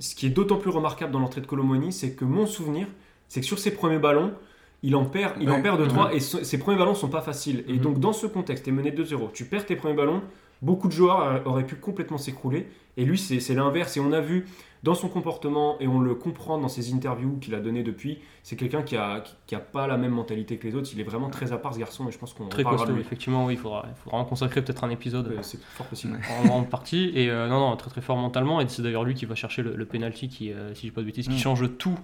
[0.00, 2.88] ce qui est d'autant plus remarquable dans l'entrée de Colomani c'est que mon souvenir
[3.28, 4.32] c'est que sur ses premiers ballons
[4.82, 5.62] il en perd, il en Ouais.
[5.62, 7.64] perd de 3 et ce- ses premiers ballons sont pas faciles.
[7.68, 7.78] Et Mhm.
[7.80, 10.22] donc dans ce contexte, tu es mené 2-0, tu perds tes premiers ballons,
[10.62, 12.68] beaucoup de joueurs euh, auraient pu complètement s'écrouler.
[12.96, 13.96] Et lui, c'est l'inverse.
[13.96, 14.46] Et on a vu
[14.82, 18.54] dans son comportement, et on le comprend dans ses interviews qu'il a données depuis, c'est
[18.56, 20.88] quelqu'un qui a, qui, qui a pas la même mentalité que les autres.
[20.92, 23.00] Il est vraiment très à part ce garçon, et je pense qu'on Très costaud, lui.
[23.00, 26.18] effectivement, oui, il faudra, il faudra en consacrer peut-être un épisode Euh, C'est fort possible.
[26.42, 27.10] en grande partie.
[27.14, 28.60] Et euh, non, non, très très fort mentalement.
[28.60, 30.94] Et c'est d'ailleurs lui qui va chercher le, le penalty qui, euh, si je dis
[30.94, 31.38] pas de bêtises, qui Mm.
[31.38, 31.98] change tout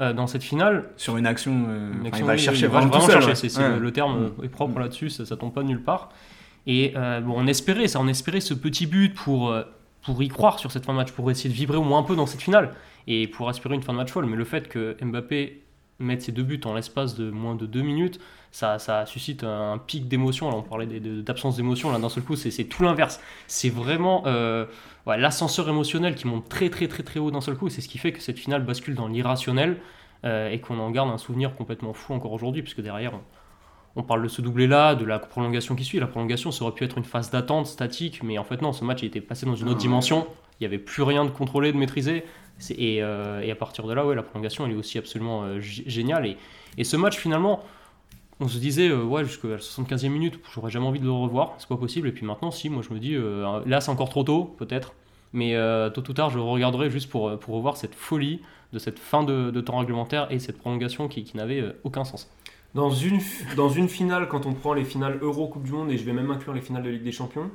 [0.00, 0.84] euh, dans cette finale.
[0.96, 3.10] Sur une action, euh, Une enfin, action, il va oui, chercher il va vraiment, tout
[3.10, 3.68] seul, chercher, ouais.
[3.70, 4.44] le, le terme Mm.
[4.44, 6.10] est propre là-dessus, ça, ça tombe pas nulle part.
[6.66, 9.62] Et euh, bon, on espérait ça, on espérait ce petit but pour, euh,
[10.04, 12.02] pour y croire sur cette fin de match, pour essayer de vibrer au moins un
[12.02, 12.72] peu dans cette finale
[13.06, 14.26] et pour aspirer une fin de match folle.
[14.26, 15.62] Mais le fait que Mbappé
[16.00, 18.20] mette ses deux buts en l'espace de moins de deux minutes,
[18.50, 20.50] ça, ça suscite un pic d'émotion.
[20.50, 23.20] Là, on parlait d'absence d'émotion, là d'un seul coup, c'est, tout l'inverse.
[23.46, 24.66] C'est vraiment euh,
[25.06, 27.68] ouais, l'ascenseur émotionnel qui monte très très très très haut d'un seul coup.
[27.68, 29.76] C'est ce qui fait que cette finale bascule dans l'irrationnel
[30.24, 33.20] euh, et qu'on en garde un souvenir complètement fou encore aujourd'hui, puisque derrière, on,
[34.00, 36.00] on parle de ce doublé-là, de la prolongation qui suit.
[36.00, 38.84] La prolongation, ça aurait pu être une phase d'attente statique, mais en fait, non, ce
[38.84, 40.26] match a été passé dans une autre Ah, dimension.
[40.58, 42.24] Il n'y avait plus rien de contrôlé, de maîtrisé.
[42.80, 46.36] Euh, et à partir de là, ouais, la prolongation, elle est aussi absolument euh, géniale.
[46.76, 47.62] Et, ce match, finalement,
[48.40, 51.54] on se disait, euh, ouais, jusqu'à la 75e minute, j'aurais jamais envie de le revoir,
[51.58, 52.08] c'est pas possible.
[52.08, 53.16] Et puis maintenant, si, moi je me dis,
[53.68, 54.94] là c'est encore trop tôt, peut-être.
[55.32, 55.54] Mais
[55.94, 58.40] tôt ou tard, je regarderai juste pour, revoir cette folie
[58.72, 62.30] de cette fin de, temps réglementaire et cette prolongation qui, qui n'avait aucun sens.
[62.74, 63.20] Dans une,
[63.56, 66.12] dans une finale, quand on prend les finales Euro Coupe du Monde, et je vais
[66.12, 67.50] même inclure les finales de Ligue des Champions,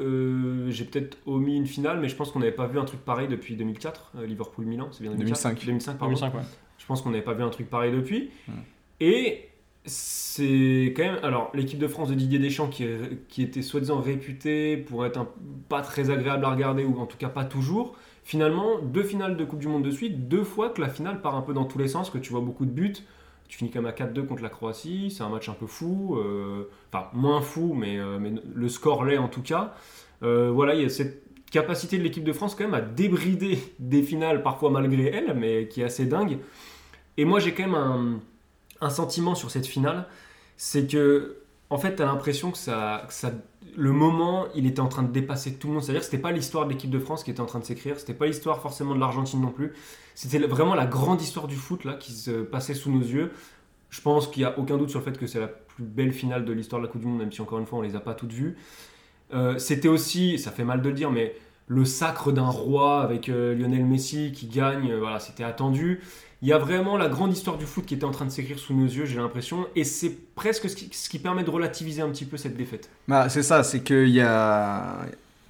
[0.00, 3.00] euh, j'ai peut-être omis une finale, mais je pense qu'on n'avait pas vu un truc
[3.04, 5.66] pareil depuis 2004, euh, Liverpool-Milan, c'est bien 2004 2005.
[5.66, 6.14] 2005, pardon.
[6.14, 6.40] 2005, ouais.
[6.78, 8.30] Je pense qu'on n'avait pas vu un truc pareil depuis.
[8.48, 8.52] Hmm.
[9.00, 9.48] Et
[9.86, 11.18] c'est quand même.
[11.22, 15.28] Alors, l'équipe de France de Didier Deschamps, qui, était soi-disant réputée pour être un-
[15.68, 19.44] pas très agréable à regarder, ou en tout cas pas toujours, finalement, deux finales de
[19.44, 21.78] Coupe du Monde de suite, deux fois que la finale part un peu dans tous
[21.78, 22.94] les sens, que tu vois beaucoup de buts.
[23.48, 26.16] Tu finis quand même à 4-2 contre la Croatie, c'est un match un peu fou,
[26.16, 29.74] euh, enfin moins fou, mais, euh, mais le score l'est en tout cas.
[30.22, 33.58] Euh, voilà, il y a cette capacité de l'équipe de France quand même à débrider
[33.78, 36.38] des finales, parfois malgré elle, mais qui est assez dingue.
[37.16, 38.20] Et moi j'ai quand même un,
[38.80, 40.06] un sentiment sur cette finale,
[40.56, 41.36] c'est que
[41.70, 43.32] en fait tu as l'impression que, ça, que ça,
[43.76, 45.82] le moment il était en train de dépasser tout le monde.
[45.82, 47.98] C'est-à-dire que c'était pas l'histoire de l'équipe de France qui était en train de s'écrire,
[47.98, 49.72] c'était pas l'histoire forcément de l'Argentine non plus.
[50.14, 53.32] C'était vraiment la grande histoire du foot là qui se passait sous nos yeux.
[53.90, 56.12] Je pense qu'il n'y a aucun doute sur le fait que c'est la plus belle
[56.12, 57.96] finale de l'histoire de la Coupe du Monde, même si encore une fois on les
[57.96, 58.56] a pas toutes vues.
[59.32, 61.34] Euh, c'était aussi, ça fait mal de le dire, mais
[61.66, 66.00] le sacre d'un roi avec euh, Lionel Messi qui gagne, euh, voilà, c'était attendu.
[66.44, 68.58] Il y a vraiment la grande histoire du foot qui était en train de s'écrire
[68.58, 72.02] sous nos yeux, j'ai l'impression, et c'est presque ce qui, ce qui permet de relativiser
[72.02, 72.90] un petit peu cette défaite.
[73.08, 75.06] Bah, c'est ça, c'est qu'il y a.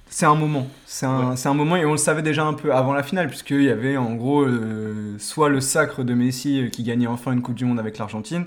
[0.07, 0.69] c'est un moment.
[0.85, 3.69] C'est un, moment et on le savait déjà un peu avant la finale, puisqu'il y
[3.69, 7.55] avait en gros euh, soit le sacre de Messi euh, qui gagnait enfin une Coupe
[7.55, 8.45] du Monde avec l'Argentine,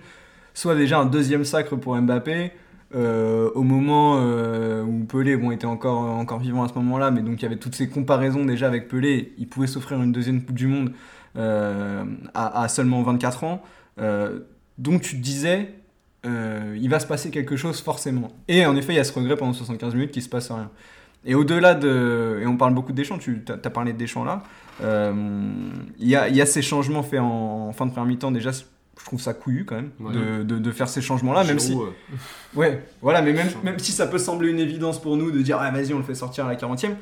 [0.55, 2.53] soit déjà un deuxième sacre pour Mbappé.
[2.95, 7.21] euh, au moment euh, où Pelé bon, était encore, encore vivant à ce moment-là, mais
[7.21, 10.43] donc il y avait toutes ces comparaisons déjà avec Pelé, il pouvait s'offrir une deuxième
[10.43, 10.93] Coupe du Monde
[11.37, 13.63] à, à seulement 24 ans.
[14.01, 14.41] Euh,
[14.79, 15.75] donc tu te disais,
[16.27, 18.29] euh, il va se passer quelque chose forcément.
[18.49, 20.71] Et en effet, il y a ce regret pendant 75 minutes qui se passe rien.
[21.25, 22.39] Et au-delà de.
[22.41, 24.43] Et on parle beaucoup de Deschamps, tu as, parlé de Deschamps là.
[24.83, 25.13] euh,
[25.99, 28.31] Il y, a, il y a ces changements faits en, en fin de première mi-temps,
[28.31, 28.63] déjà, je
[29.05, 30.13] trouve ça couillu quand même Ouais.
[30.13, 31.75] de, de, de faire ces changements-là, même si.
[31.75, 31.91] Euh,
[32.55, 35.59] Ouais, voilà, mais même, même si ça peut sembler une évidence pour nous de dire,
[35.61, 36.93] ah vas-y, on le fait sortir à la 40e,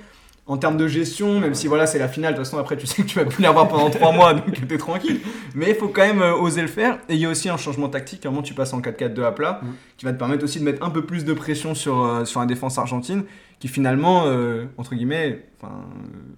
[0.49, 2.87] en termes de gestion, même si voilà, c'est la finale, de toute façon, après, tu
[2.87, 5.21] sais que tu vas plus l'avoir pendant 3 mois, donc t'es tranquille.
[5.57, 6.99] Mais il faut quand même euh, oser le faire.
[7.09, 9.25] Et il y a aussi un changement tactique, à un moment, tu passes en 4-4-2
[9.25, 9.67] à plat, Mm.
[9.97, 12.39] qui va te permettre aussi de mettre un peu plus de pression sur, euh, sur
[12.41, 13.25] la défense argentine,
[13.59, 15.67] qui finalement, euh, entre guillemets, euh,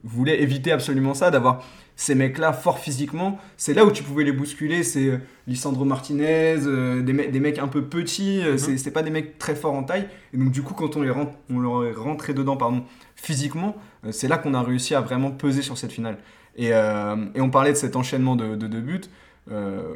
[0.05, 1.63] voulait éviter absolument ça, d'avoir
[1.97, 3.39] ces mecs-là forts physiquement.
[3.57, 6.55] C'est là où tu pouvais les bousculer, c'est Lisandro Martinez,
[7.03, 9.75] des, me- des mecs un peu petits, euh, c'est c'est pas des mecs très forts
[9.75, 10.07] en taille.
[10.33, 12.85] Et donc du coup, quand on, les rent- on leur est rentré dedans pardon,
[13.17, 13.75] physiquement,
[14.11, 16.19] c'est là qu'on a réussi à vraiment peser sur cette finale.
[16.57, 19.01] Et, euh, et on parlait de cet enchaînement de, de deux buts.
[19.51, 19.95] Euh,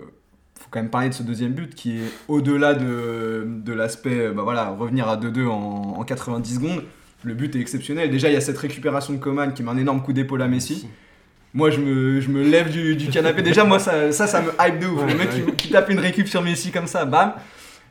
[0.59, 4.33] faut quand même parler de ce deuxième but qui est au-delà de, de l'aspect, euh,
[4.33, 6.85] bah voilà, revenir à 2-2 en, en 90 secondes.
[7.25, 8.11] Le but est exceptionnel.
[8.11, 10.49] Déjà, il y a cette récupération de Coman qui met un énorme coup d'épaule à
[10.49, 10.89] Messi.
[11.55, 13.43] Moi, je me, je me lève du, du canapé.
[13.43, 15.03] Déjà, moi, ça, ça, ça me hype de ouf.
[15.03, 15.43] Ouais, le mec ouais.
[15.43, 17.35] qui, qui tape une récup sur Messi comme ça, bam.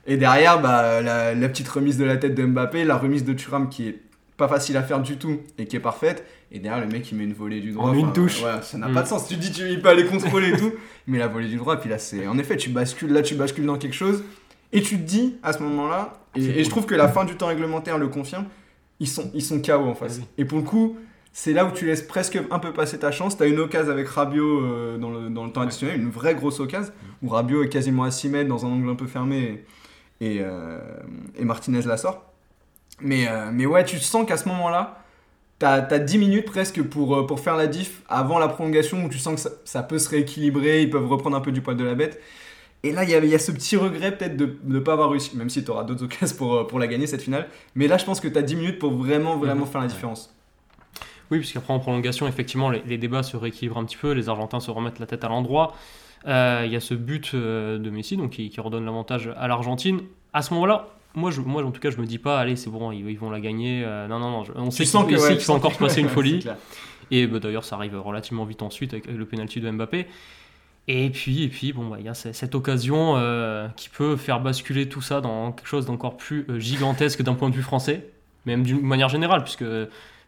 [0.08, 3.34] Et derrière, bah, la, la petite remise de la tête de Mbappé, la remise de
[3.34, 4.02] Thuram qui est
[4.42, 6.26] pas facile à faire du tout et qui est parfaite.
[6.52, 7.90] Et derrière, le mec, il met une volée du droit.
[7.90, 8.44] En une touche.
[8.44, 8.94] Ouais, ça n'a Mm.
[8.94, 9.28] pas de sens.
[9.28, 10.72] Tu dis, tu, il peut aller contrôler et tout.
[11.08, 12.26] Mais la volée du droit, puis là, c'est.
[12.28, 14.24] En effet, tu bascules, là, tu bascules dans quelque chose.
[14.74, 17.48] Et tu te dis, à ce moment-là, et, je trouve que la fin du temps
[17.48, 18.46] réglementaire le confirme,
[19.00, 20.20] ils sont, ils sont KO en face.
[20.22, 20.26] Ah.
[20.40, 20.98] Et pour le coup,
[21.34, 23.38] c'est là où tu laisses presque un peu passer ta chance.
[23.38, 26.34] Tu as une occasion avec Rabiot euh, dans, le, dans le temps additionnel, une vraie
[26.36, 29.66] grosse occasion, où Rabiot est quasiment à 6 mètres dans un angle un peu fermé
[30.20, 30.80] et, euh,
[31.38, 32.31] et Martinez la sort.
[33.00, 35.04] Mais, euh, mais ouais, tu sens qu'à ce moment-là,
[35.60, 39.10] tu as, 10 minutes presque pour, euh, pour faire la diff avant la prolongation où
[39.10, 41.78] tu sens que ça, ça peut se rééquilibrer, ils peuvent reprendre un peu du poil
[41.78, 42.20] de la bête.
[42.84, 45.38] Et là, il y, y a ce petit regret peut-être de ne pas avoir réussi,
[45.38, 47.48] même si tu auras d'autres occasions pour, euh, pour la gagner cette finale.
[47.76, 50.34] Mais là, je pense que tu as 10 minutes pour vraiment, vraiment faire la différence.
[51.30, 54.60] Oui, puisqu'après en prolongation, effectivement, les, les débats se rééquilibrent un petit peu, les Argentins
[54.60, 55.76] se remettent la tête à l'endroit.
[56.28, 60.02] Euh, Il y a ce but de Messi donc, qui, qui redonne l'avantage à l'Argentine.
[60.34, 62.70] À ce moment-là, moi, je, moi, en tout cas, je me dis pas, allez, c'est
[62.70, 63.84] bon, ils, ils vont la gagner.
[63.86, 65.74] Euh, non, non, non, je- on sait sens qu'il que, sait ouais, qu'il tu encore
[65.74, 66.46] se passer une folie.
[67.12, 70.08] Et bah, d'ailleurs, ça arrive relativement vite ensuite avec le penalty de Mbappé.
[70.88, 74.16] Et puis, et puis bon, bah, il y a ce- cette occasion euh, qui peut
[74.16, 77.62] faire basculer tout ça dans quelque chose d'encore plus euh, gigantesque d'un point de vue
[77.62, 78.08] français,
[78.46, 79.66] même d'une manière générale, puisque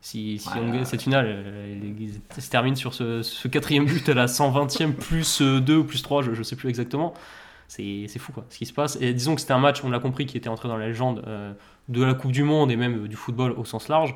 [0.01, 1.95] si, si on gagne cette finale, elle,
[2.37, 6.01] elle se termine sur ce, ce quatrième but à la 120e plus 2 ou plus
[6.03, 7.13] 3, je ne sais plus exactement.
[7.75, 8.97] C'est fou quoi, ce qui se passe.
[9.01, 11.23] Et disons que c'était un match, on l'a compris, qui était entré dans la légende
[11.27, 11.53] euh,
[11.89, 14.15] de la Coupe du Monde et même euh, du football au sens large.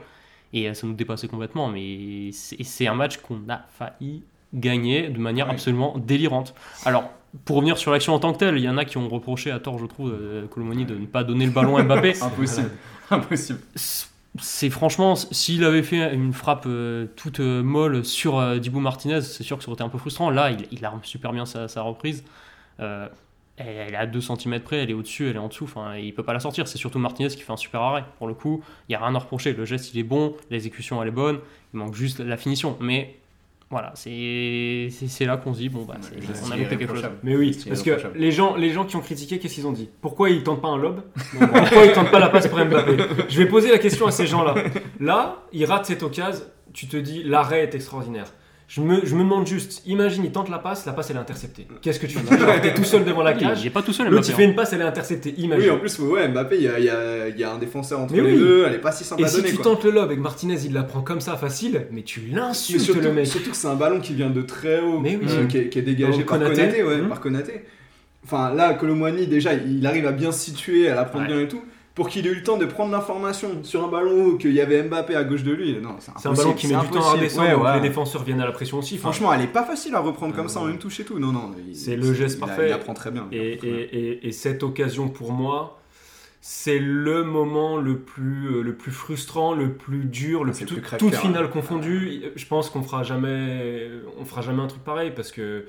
[0.53, 1.67] Et euh, ça nous dépassait complètement.
[1.69, 5.53] Mais c'est un match qu'on a failli gagner de manière Ouais.
[5.53, 6.53] absolument délirante.
[6.85, 7.09] Alors,
[7.45, 9.51] pour revenir sur l'action en tant que telle, il y en a qui ont reproché
[9.51, 10.15] à tort, je trouve,
[10.51, 12.13] Colomoni de ne pas donner le ballon à Mbappé.
[12.21, 12.71] Impossible.
[13.09, 13.59] Impossible.
[14.39, 19.21] C'est franchement, s'il avait fait une frappe euh, toute euh, molle sur euh, Dibou Martinez,
[19.21, 20.29] c'est sûr que ça aurait été un peu frustrant.
[20.29, 22.23] Là, il, il a super bien sa, sa reprise.
[23.57, 25.63] Elle, est à 2 cm près, elle est au-dessus, elle est en dessous.
[25.63, 26.67] Enfin, il peut pas la sortir.
[26.67, 28.05] C'est surtout Martinez qui fait un super arrêt.
[28.19, 29.53] Pour le coup, il n'y a rien à reprocher.
[29.53, 31.39] Le geste, il est bon, l'exécution, elle est bonne.
[31.73, 32.77] Il manque juste la finition.
[32.79, 33.15] Mais
[33.69, 34.89] voilà, c'est
[35.21, 35.95] là qu'on se dit, bon, bah,
[36.45, 37.09] on a loupé quelque chose.
[37.23, 39.73] Mais oui, C'est parce que les gens, les gens qui ont critiqué, qu'est-ce qu'ils ont
[39.73, 39.89] dit?
[40.01, 41.01] Pourquoi ils tentent pas un lob?
[41.37, 42.95] Pourquoi ils tentent pas la passe pour Mbappé?
[43.27, 44.55] Je vais poser la question à ces gens-là.
[44.99, 48.31] Là, ils ratent cette occasion, tu te dis l'arrêt est extraordinaire.
[48.70, 51.20] Je me, je me demande juste, imagine, il tente la passe, la passe elle est
[51.20, 51.65] interceptée.
[51.82, 54.18] Qu'est-ce que tu fais T'es tout seul devant la cage, n'est pas tout seul, l'autre
[54.24, 54.34] Mbappé.
[54.34, 54.49] il fait hein.
[54.49, 55.34] une passe, elle est interceptée.
[55.38, 55.72] Oui, Imagine.
[55.72, 58.13] en plus, ouais, Mbappé, il y a, il y a- y a un défenseur entre
[58.13, 58.38] Mais les oui.
[58.39, 59.49] deux, elle est pas si simple Et à si donner.
[59.51, 59.63] tu quoi.
[59.63, 62.82] tentes le lob et que Martinez il la prend comme ça facile, mais tu l'insultes
[62.82, 63.28] surtout, le mec.
[63.28, 65.26] surtout que c'est un ballon qui vient de très haut, Mais oui.
[65.30, 66.84] euh, qui, est, qui est dégagé Par par Konaté.
[66.84, 67.61] Ouais, par Konaté.
[68.26, 71.34] Enfin, là, Colomwani, déjà, il arrive à bien se situer, à la prendre Ouais.
[71.34, 71.61] bien et tout,
[71.97, 74.61] pour qu'il ait eu le temps de prendre l'information sur un ballon haut, qu'il y
[74.61, 75.75] avait Mbappé à gauche de lui.
[75.81, 77.75] Non, c'est C'est un ballon qui met du temps à redescendre, Ouais, ouais.
[77.81, 78.93] les défenseurs viennent à la pression aussi.
[78.95, 81.03] Enfin, Franchement, elle est pas facile à reprendre comme Euh, ça en une touche et
[81.05, 81.17] tout.
[81.17, 81.51] Non, non.
[81.73, 82.69] c'est le geste il a- parfait.
[82.69, 83.27] Il apprend très bien.
[83.31, 83.77] Et, apprend très bien.
[83.91, 85.81] et- et- et cette occasion pour moi,
[86.39, 90.75] c'est le moment le plus, euh, le plus frustrant, le plus dur, le plus, plus
[90.75, 91.49] tout- crève-cœur, toute finale hein.
[91.51, 92.21] confondue.
[92.35, 93.89] Je pense qu'on fera jamais,
[94.19, 95.65] on fera jamais un truc pareil parce que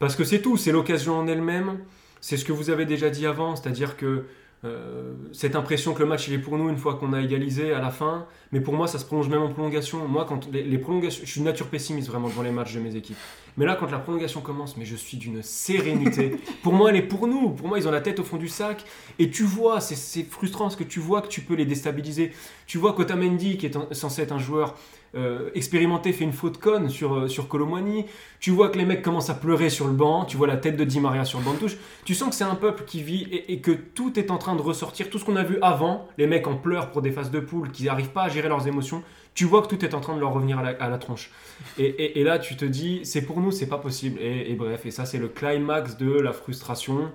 [0.00, 1.78] parce que c'est tout, c'est l'occasion en elle-même.
[2.20, 4.24] C'est ce que vous avez déjà dit avant, c'est-à-dire que
[4.64, 7.72] euh, cette impression que le match il est pour nous une fois qu'on a égalisé
[7.72, 8.26] à la fin.
[8.52, 10.06] Mais pour moi, ça se prolonge même en prolongation.
[10.08, 12.80] Moi, quand les, les prolongations, je suis de nature pessimiste vraiment devant les matchs de
[12.80, 13.16] mes équipes.
[13.56, 16.36] Mais là, quand la prolongation commence, mais je suis d'une sérénité.
[16.62, 17.50] pour moi, elle est pour nous.
[17.50, 18.84] Pour moi, ils ont la tête au fond du sac.
[19.18, 22.32] Et tu vois, c'est- c'est frustrant parce que tu vois que tu peux les déstabiliser.
[22.66, 24.76] Tu vois qu'Otamendi, qui est un- censé être un joueur
[25.16, 28.06] euh, expérimenté, fait une faute conne sur, euh, sur Colomwani.
[28.40, 30.24] Tu vois que les mecs commencent à pleurer sur le banc.
[30.24, 31.76] Tu vois la tête de Di Maria sur le banc de touche.
[32.04, 34.62] Tu sens que c'est un peuple qui vit et, que tout est en train de
[34.62, 35.10] ressortir.
[35.10, 37.70] Tout ce qu'on a vu avant, les mecs en pleurs pour des phases de poule,
[37.70, 39.02] qui n'arrivent pas à gérer leurs émotions.
[39.34, 41.30] Tu vois que tout est en train de leur revenir à la, à la tronche.
[41.78, 44.20] Et, et- là, tu te dis, c'est pour nous, c'est pas possible.
[44.20, 47.10] Et, et bref, et ça, c'est le climax de la frustration.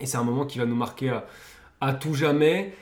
[0.00, 1.26] Et c'est un moment qui va nous marquer à,
[1.80, 2.72] à tout jamais.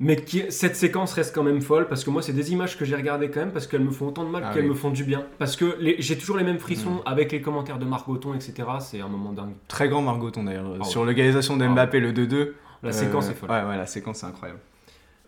[0.00, 2.84] Mais qui, cette séquence reste quand même folle parce que moi, c'est des images que
[2.84, 4.70] j'ai regardées quand même parce qu'elles me font autant de mal Ah qu'elles oui.
[4.70, 5.24] me font du bien.
[5.38, 8.54] Parce que j'ai toujours les mêmes frissons avec les commentaires de Margoton, etc.
[8.80, 9.52] C'est un moment dingue.
[9.68, 10.66] Très grand Margoton d'ailleurs.
[10.80, 11.06] Ah Sur ouais.
[11.08, 12.52] l'égalisation de Ah Mbappé, le 2-2.
[12.82, 13.50] La euh, séquence est folle.
[13.50, 14.58] Ouais, ouais, la séquence est incroyable.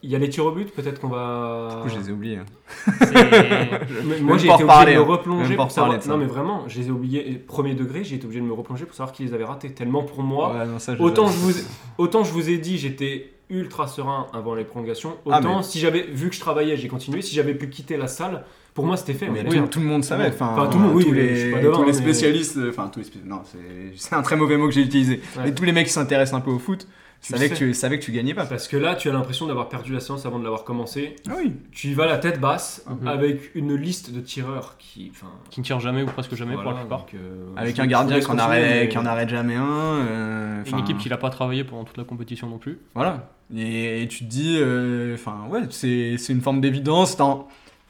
[0.02, 1.68] Il y a les tirs au but, peut-être qu'on va.
[1.76, 2.38] Du coup, je les ai oubliés.
[2.38, 2.44] hein.
[4.20, 5.04] Moi j'ai été obligé de me hein.
[5.04, 5.98] replonger pour savoir.
[6.06, 7.42] Non mais vraiment, je les ai oubliés.
[7.46, 9.72] Premier degré, j'ai été obligé de me replonger pour savoir qui les avait ratés.
[9.72, 10.52] Tellement pour moi.
[10.54, 11.52] Ouais, non, ça, je- autant, je vous,
[11.98, 15.16] autant je vous ai dit, j'étais ultra serein avant les prolongations.
[15.30, 17.22] Ah, Autant mais- si j'avais vu que je travaillais, j'ai continué.
[17.22, 18.44] Si j'avais pu quitter la salle,
[18.74, 19.28] pour moi c'était fait.
[19.28, 20.28] Mais est tout, le monde savait.
[20.28, 23.42] Enfin, Enfin, tout le monde, oui, tous les, tous les spécialistes, enfin tous les non,
[23.44, 23.58] c'est
[23.96, 25.20] c'est un très mauvais mot que j'ai utilisé.
[25.36, 25.44] Ouais.
[25.44, 26.86] Mais tous les mecs qui s'intéressent un peu au foot
[27.26, 28.46] Tu savaient que, tu, savaient que tu gagnais pas.
[28.46, 31.16] Parce que là, tu as l'impression d'avoir perdu la séance avant de l'avoir commencé.
[31.28, 31.52] Ah oui.
[31.72, 33.08] Tu y vas la tête basse Mhm.
[33.08, 35.10] avec une liste de tireurs qui.
[35.50, 37.00] Qui ne tire jamais ou presque jamais pour la plupart.
[37.00, 39.64] donc, euh, Avec un gardien qui en arrête, mais- qui en arrête jamais un.
[39.66, 42.78] euh, Une équipe qui n'a pas travaillé pendant toute la compétition non plus.
[42.94, 43.28] Voilà.
[43.56, 47.16] Et, et tu te dis, euh, enfin ouais, c'est c'est une forme d'évidence.
[47.16, 47.24] T'as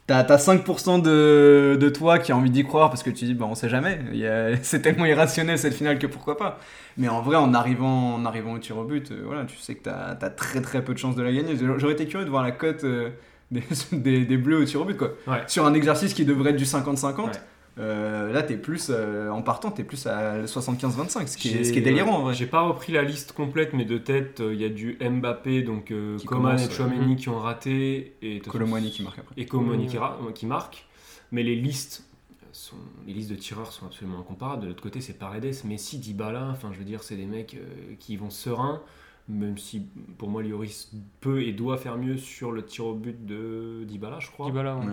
[0.06, 3.34] t'as- t'as 5% de, de toi qui a envie d'y croire parce que tu dis,
[3.34, 4.00] bah on sait jamais.
[4.62, 6.58] C'est tellement irrationnel cette finale que pourquoi pas.
[6.96, 9.74] Mais en vrai, en arrivant, en arrivant au tir au but, euh, voilà, tu sais
[9.74, 11.56] que t'as as très très peu de chances de la gagner.
[11.78, 13.10] J'aurais été curieux de voir la cote euh,
[13.50, 15.10] des, des, des bleus au tir au but quoi.
[15.26, 15.42] Ouais.
[15.46, 17.26] Sur un exercice qui devrait être du 50-50.
[17.26, 17.32] Ouais.
[17.78, 21.64] Euh, là, t'es plus euh, en partant, t'es plus à 75-25, ce qui est, J'ai-
[21.64, 22.34] ce qui est délirant en ouais, vrai.
[22.34, 25.62] J'ai pas repris la liste complète, mais de tête, euh, il y a du Mbappé,
[25.62, 28.16] donc euh, Coman commence, et Chouameni qui ont raté.
[28.22, 29.34] Et Colomwani qui marque après.
[29.36, 30.86] Et Colomwani Oui, qui, marque.
[31.32, 32.04] Mais les listes,
[32.52, 34.62] sont, les listes de tireurs sont absolument incomparables.
[34.62, 36.48] De l'autre côté, c'est Paredes, Messi, Dybala.
[36.52, 38.80] Enfin, je veux dire, c'est des mecs euh, qui vont sereins.
[39.28, 39.82] Même si,
[40.18, 44.20] pour moi, Lloris peut et doit faire mieux sur le tir au but de Dybala,
[44.20, 44.46] je crois.
[44.46, 44.86] Dybala, ouais.
[44.86, 44.92] Ouais.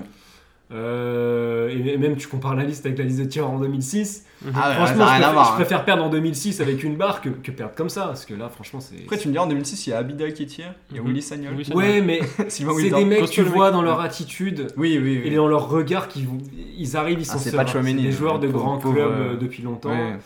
[0.74, 4.26] Euh, et même, tu compares la liste avec la liste de tireurs en 2006.
[4.56, 5.54] Ah ouais, Franchement, je préfère, je hein.
[5.56, 8.06] préfère perdre en 2006 avec une barre que, que perdre comme ça.
[8.08, 9.04] Parce que là, franchement, c'est.
[9.04, 11.02] Après, tu me diras, en 2006, il y a Abidal qui tire, il y a
[11.04, 11.08] Mhm.
[11.10, 11.54] Willy Sagnol.
[11.56, 12.20] Oui, Ouais, mais
[12.50, 13.74] c'est des mecs, Costaud, tu le vois mec.
[13.74, 15.32] dans leur attitude Oui, oui, oui.
[15.32, 16.40] et dans leur regard qu'ils vont-
[16.78, 19.34] ils arrivent, ils sont Ah, c'est pas Chouameni, C'est des joueurs de grands clubs euh,
[19.34, 19.92] euh, depuis longtemps.
[19.92, 20.18] Ouais.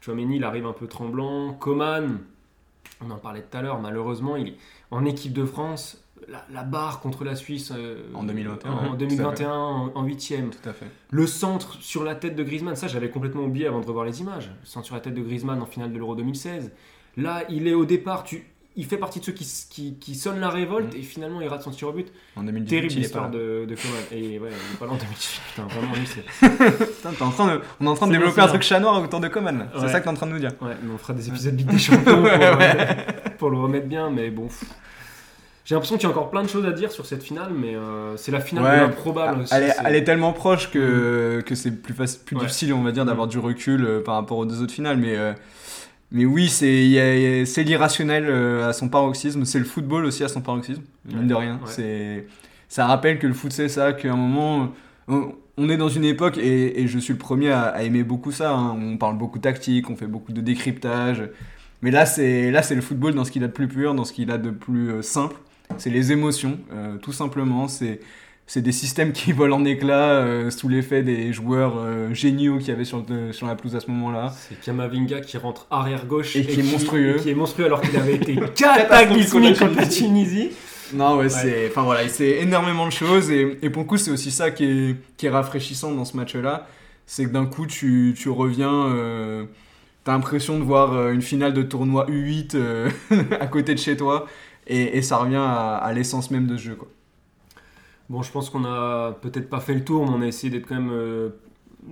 [0.00, 1.52] Chouameni, il arrive un peu tremblant.
[1.54, 2.18] Coman,
[3.04, 4.56] on en parlait tout à l'heure, malheureusement, il est
[4.92, 6.00] en équipe de France.
[6.28, 9.48] La, la barre contre la Suisse euh, En 2021, en ouais, 2021
[9.94, 10.50] en huitième.
[10.50, 10.86] Tout à fait.
[11.10, 14.20] Le centre sur la tête de Griezmann, ça j'avais complètement oublié avant de revoir les
[14.20, 14.50] images.
[14.60, 16.72] Le centre sur la tête de Griezmann en finale de l'Euro 2016.
[17.16, 20.40] Là, il est au départ, tu, il fait partie de ceux qui, qui, qui sonnent
[20.40, 21.00] la révolte Mhm.
[21.00, 22.08] et finalement il rate son tir au but.
[22.34, 23.96] En 2018, Terrible il histoire de, de Coman.
[24.10, 25.40] Et ouais, il est pas là en 2018.
[25.54, 26.24] Putain, vraiment, lui, c'est.
[27.12, 29.20] Putain, en train de- on est en train de développer un truc chat noir autour
[29.20, 29.68] de Coman.
[29.80, 30.52] C'est ça que t'es en train de nous dire.
[30.60, 32.96] Ouais, mais on fera des épisodes Ligue des Champions pour, Ouais,
[33.38, 34.48] pour le remettre bien, mais bon.
[35.66, 37.74] J'ai l'impression qu'il y a encore plein de choses à dire sur cette finale, mais
[37.74, 39.40] euh, c'est la finale Ouais.
[39.42, 39.52] aussi.
[39.52, 42.42] Elle est, elle est tellement proche que, que c'est plus, faci- plus Ouais.
[42.42, 44.96] difficile, on va dire, d'avoir du recul euh, par rapport aux deux autres finales.
[44.96, 45.32] Mais, euh,
[46.12, 48.30] mais oui, c'est l'irrationnel
[48.62, 49.44] à son paroxysme.
[49.44, 51.24] C'est le football aussi à son paroxysme, mine Ouais.
[51.26, 51.60] de rien.
[51.66, 52.26] C'est
[52.68, 54.72] Ça rappelle que le foot, c'est ça, qu'à un moment.
[55.08, 58.02] On, on est dans une époque, et, et je suis le premier à, à aimer
[58.04, 58.52] beaucoup ça.
[58.52, 58.76] hein.
[58.80, 61.28] On parle beaucoup tactique, on fait beaucoup de décryptage.
[61.82, 64.30] Mais là, c'est le football dans ce qu'il a de plus pur, dans ce qu'il
[64.30, 65.36] a de plus simple.
[65.78, 67.68] C'est les émotions, euh, tout simplement.
[67.68, 68.00] C'est
[68.48, 72.68] c'est des systèmes qui volent en éclats euh, sous l'effet des joueurs euh, géniaux qu'il
[72.68, 74.32] y avait sur, sur la pelouse à ce moment-là.
[74.48, 77.16] C'est Kamavinga qui rentre arrière gauche Et qui est monstrueux.
[77.16, 80.50] et qui est monstrueux alors qu'il avait été cataclysmique contre la Tunisie.
[80.94, 81.66] Non, ouais, c'est.
[81.68, 83.30] Enfin voilà, c'est énormément de choses.
[83.32, 86.16] Et, et pour le coup, c'est aussi ça qui est, qui est rafraîchissant dans ce
[86.16, 86.68] match-là.
[87.06, 88.86] C'est que d'un coup, tu, tu reviens.
[88.94, 89.44] euh,
[90.04, 92.88] T'as l'impression de voir une finale de tournoi U8 euh,
[93.40, 94.26] à côté de chez toi.
[94.66, 96.74] Et, et ça revient à, à l'essence même de ce jeu.
[96.74, 96.88] Quoi.
[98.08, 100.68] Bon, je pense qu'on a peut-être pas fait le tour, mais on a essayé d'être
[100.68, 101.30] quand même euh,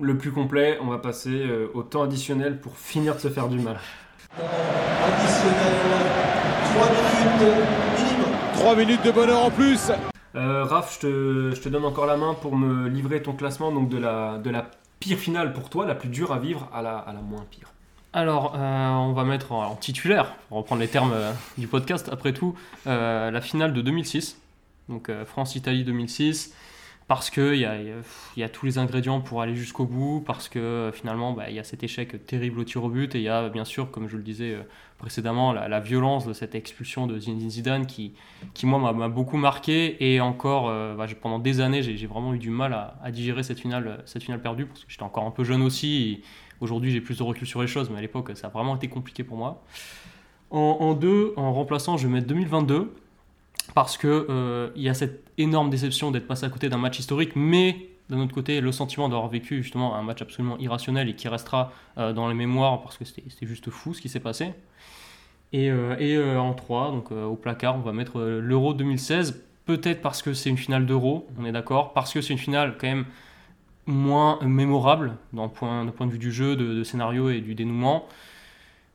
[0.01, 0.79] le plus complet.
[0.81, 3.81] On va passer euh, au temps additionnel pour finir de se faire du mal.
[4.37, 5.75] Additionnel,
[6.75, 7.57] 3 minutes
[7.99, 8.33] minimum.
[8.55, 9.91] 3 minutes de bonheur en plus.
[10.37, 13.72] Euh, Raph, je te, je te donne encore la main pour me livrer ton classement
[13.72, 14.70] donc de la, de la
[15.01, 17.74] pire finale pour toi, la plus dure à vivre, à la, à la moins pire.
[18.16, 22.32] Alors, euh, on va mettre en, titulaire, pour reprendre les termes euh, du podcast, après
[22.32, 22.54] tout,
[22.86, 24.40] euh, la finale de 2006.
[24.88, 26.54] Donc, France-Italie 2006.
[27.08, 27.74] Parce qu'il y a,
[28.36, 31.58] y a- tous les ingrédients pour aller jusqu'au bout, parce que finalement, bah, il y
[31.58, 34.08] a cet échec terrible au tir au but, et il y a bien sûr, comme
[34.08, 34.56] je le disais
[34.96, 38.14] précédemment, la, violence de cette expulsion de Zinedine Zidane qui,
[38.54, 42.48] qui moi, m'a- beaucoup marqué, et encore, bah, pendant des années, j'ai vraiment eu du
[42.48, 45.60] mal à, digérer cette finale, cette finale perdue, parce que j'étais encore un peu jeune
[45.60, 46.22] aussi,
[46.61, 48.88] aujourd'hui j'ai plus de recul sur les choses, mais à l'époque, ça a vraiment été
[48.88, 49.62] compliqué pour moi.
[50.50, 52.94] En, deux, en remplaçant, je vais mettre 2022,
[53.74, 57.00] parce que euh, il y a cette énorme déception d'être passé à côté d'un match
[57.00, 61.14] historique, mais d'un autre côté, le sentiment d'avoir vécu justement un match absolument irrationnel et
[61.14, 64.52] qui restera euh, dans les mémoires parce que c'était juste fou ce qui s'est passé.
[65.52, 70.20] Et, euh, euh, en 3, donc au placard, on va mettre l'Euro 2016, peut-être parce
[70.20, 73.07] que c'est une finale d'Euro, on est d'accord, parce que c'est une finale quand même
[73.87, 78.07] moins mémorable d'un point, de vue du jeu, de, scénario et du dénouement.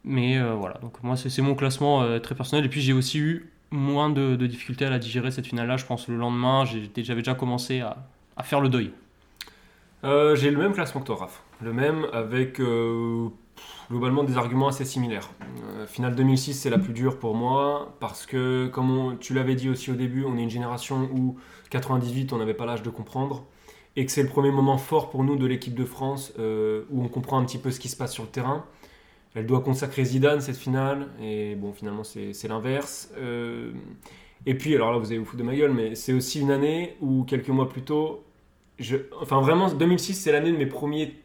[0.04, 2.66] Mais euh, voilà, donc moi c'est mon classement euh, très personnel.
[2.66, 5.78] Et puis j'ai aussi eu moins de, de difficultés à la digérer cette finale-là.
[5.78, 7.98] Je pense le lendemain, j'avais déjà commencé à,
[8.44, 8.92] faire le deuil.
[10.06, 11.44] Euh, J'ai le même classement que toi, Raph.
[11.62, 12.62] Le même avec
[13.92, 15.30] globalement des arguments assez similaires.
[15.88, 19.92] Finale 2006, c'est la plus dure pour moi parce que, comme tu l'avais dit aussi
[19.92, 21.38] au début, on est une génération où
[21.70, 23.46] 98, on n'avait pas l'âge de comprendre
[24.00, 27.04] et que c'est le premier moment fort pour nous de l'équipe de France euh, où
[27.04, 28.64] on comprend un petit peu ce qui se passe sur le terrain.
[29.36, 33.12] Elle doit consacrer Zidane cette finale et bon, finalement, c'est l'inverse.
[33.18, 33.74] Euh,
[34.46, 36.50] et puis, alors là, vous allez vous foutre de ma gueule, mais c'est aussi une
[36.50, 38.24] année où quelques mois plus tôt,
[39.22, 41.16] enfin vraiment 2006 c'est l'année de mes premiers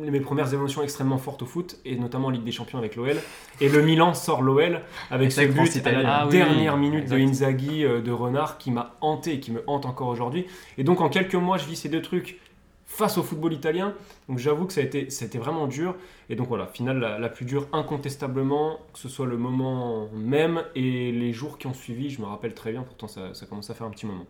[0.00, 3.16] mes premières émotions extrêmement fortes au foot et notamment en Ligue des Champions avec l'OL
[3.60, 7.16] et le Milan sort l'OL avec ce but à la Ah dernière oui, minute exact.
[7.16, 10.46] de Inzaghi euh, de Renard qui m'a hanté et qui me hante encore aujourd'hui.
[10.78, 12.38] Et donc en quelques mois je vis ces deux trucs
[12.84, 13.94] face au football italien.
[14.28, 15.96] Donc j'avoue que ça a été ça a été vraiment dur.
[16.28, 20.62] Et donc voilà finale la, la plus dure incontestablement que ce soit le moment même
[20.74, 23.70] et les jours qui ont suivi je me rappelle très bien pourtant ça, ça commence
[23.70, 24.26] à faire un petit moment.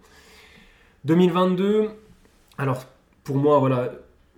[1.04, 1.90] 2022
[2.58, 2.84] alors,
[3.24, 3.92] pour moi, voilà,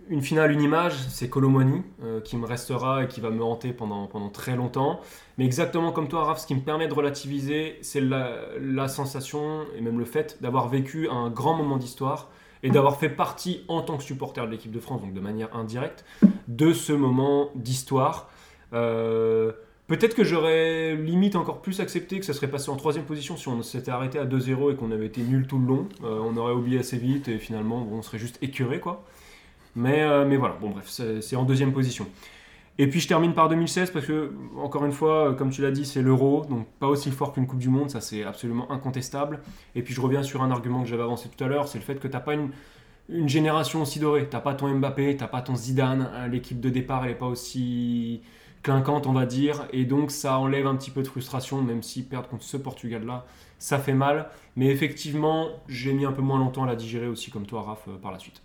[0.08, 3.72] une finale, une image, c'est Colomwani euh, qui me restera et qui va me hanter
[3.72, 5.00] pendant, pendant très longtemps.
[5.36, 9.80] Mais exactement comme toi, Raph, ce qui me permet de relativiser, c'est la, sensation et
[9.80, 12.28] même le fait d'avoir vécu un grand moment d'histoire
[12.62, 15.54] et d'avoir fait partie en tant que supporter de l'équipe de France, donc de manière
[15.54, 16.04] indirecte,
[16.48, 18.30] de ce moment d'histoire.
[18.72, 19.52] Euh,
[19.88, 23.48] Peut-être que j'aurais limite encore plus accepté que ça serait passé en troisième position si
[23.48, 25.88] on s'était arrêté à 2-0 et qu'on avait été nul tout le long.
[26.04, 29.02] Euh, on aurait oublié assez vite et finalement on serait juste écœuré quoi.
[29.78, 32.08] Mais, euh, mais voilà, bon bref, c'est en deuxième position.
[32.78, 35.70] Et puis je termine par 2016 parce que, encore une fois, euh, comme tu l'as
[35.70, 39.40] dit, c'est l'euro, donc pas aussi fort qu'une Coupe du Monde, ça c'est absolument incontestable.
[39.76, 41.84] Et puis je reviens sur un argument que j'avais avancé tout à l'heure, c'est le
[41.84, 42.50] fait que t'as pas une,
[43.08, 44.28] une génération aussi dorée.
[44.28, 47.26] T'as pas ton Mbappé, t'as pas ton Zidane, hein, l'équipe de départ elle est pas
[47.26, 48.20] aussi
[48.64, 52.02] clinquante on va dire, et donc ça enlève un petit peu de frustration, même si
[52.02, 53.26] perdre contre ce Portugal-là,
[53.60, 54.28] ça fait mal.
[54.56, 57.86] Mais effectivement, j'ai mis un peu moins longtemps à la digérer aussi, comme toi Raph,
[57.88, 58.42] euh, par la suite.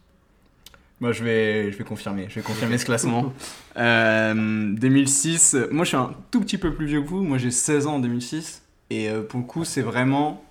[0.99, 2.27] Moi, je vais, je vais confirmer.
[2.29, 3.33] Je vais confirmer ce classement.
[3.75, 7.23] Euh, 2006, euh, moi, je suis un tout petit peu plus vieux que vous.
[7.23, 8.61] Moi, j'ai 16 ans en 2006.
[8.91, 10.43] Et euh, pour le coup, c'est vraiment.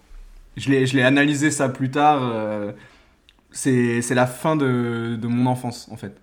[0.56, 2.20] Je l'ai analysé ça plus tard.
[2.22, 2.72] euh,
[3.52, 6.20] c'est la fin de, de mon enfance, en fait.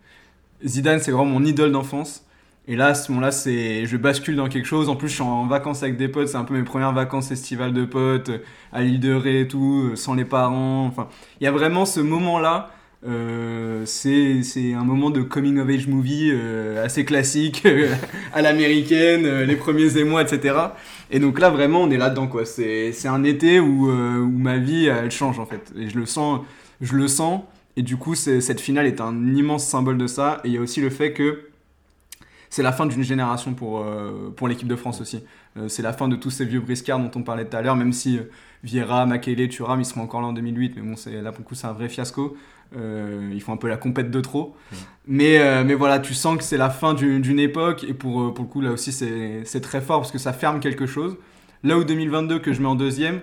[0.66, 2.26] Zidane, c'est vraiment mon idole d'enfance.
[2.68, 4.90] Et là, à ce moment-là, je bascule dans quelque chose.
[4.90, 6.28] En plus, je suis en vacances avec des potes.
[6.28, 8.40] C'est un peu mes premières vacances estivales de potes, euh,
[8.74, 10.86] à l'île de Ré et tout, sans les parents.
[10.86, 11.08] Enfin,
[11.40, 12.72] il y a vraiment ce moment-là.
[13.06, 17.93] Euh, c'est, un moment de coming of age movie euh, assez classique, euh,
[18.34, 20.56] à l'américaine, euh, les premiers émois, etc.
[21.10, 22.45] Et donc là, vraiment, on est là-dedans, quoi.
[22.45, 25.72] C'est, un été où, où ma vie, elle change, en fait.
[25.78, 26.41] Et je le sens,
[26.82, 27.41] je le sens.
[27.78, 30.41] Et du coup, cette finale est un immense symbole de ça.
[30.43, 31.47] Et il y a aussi le fait que
[32.50, 33.86] c'est la fin d'une génération pour,
[34.36, 35.24] pour l'équipe de France aussi.
[35.68, 37.93] C'est la fin de tous ces vieux briscards dont on parlait tout à l'heure, même
[37.93, 38.20] si
[38.64, 41.45] Vieira, Makele, Thuram, ils seront encore là en 2008, mais bon, c'est, là pour le
[41.45, 42.36] coup, c'est un vrai fiasco.
[42.76, 44.55] Euh, ils font un peu la compète de trop.
[45.07, 48.34] Mais, euh, mais voilà, tu sens que c'est la fin d'une, époque, et pour, euh,
[48.34, 51.18] pour le coup, là aussi, c'est, très fort parce que ça ferme quelque chose.
[51.64, 53.22] Là où 2022, que je mets en deuxième,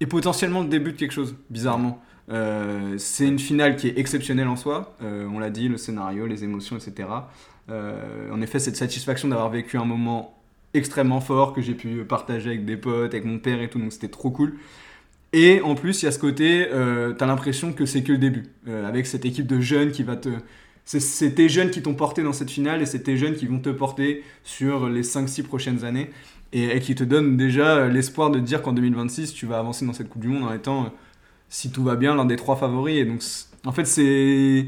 [0.00, 2.02] est potentiellement le début de quelque chose, bizarrement.
[2.30, 4.96] Euh, c'est une finale qui est exceptionnelle en soi.
[5.00, 7.08] On l'a dit, le scénario, les émotions, etc.
[7.70, 10.33] En effet, cette satisfaction d'avoir vécu un moment
[10.74, 13.92] extrêmement fort que j'ai pu partager avec des potes, avec mon père et tout, donc
[13.92, 14.54] c'était trop cool.
[15.32, 18.18] Et en plus, il y a ce côté, euh, t'as l'impression que c'est que le
[18.18, 20.28] début, euh, avec cette équipe de jeunes qui va te...
[20.84, 23.58] C'est, tes jeunes qui t'ont porté dans cette finale et c'est tes jeunes qui vont
[23.58, 26.10] te porter sur les 5-6 prochaines années
[26.52, 29.94] et, qui te donnent déjà l'espoir de te dire qu'en 2026, tu vas avancer dans
[29.94, 30.88] cette Coupe du Monde en étant, euh,
[31.48, 32.96] si tout va bien, l'un des trois favoris.
[32.98, 33.22] Et donc,
[33.64, 34.66] en fait, c'est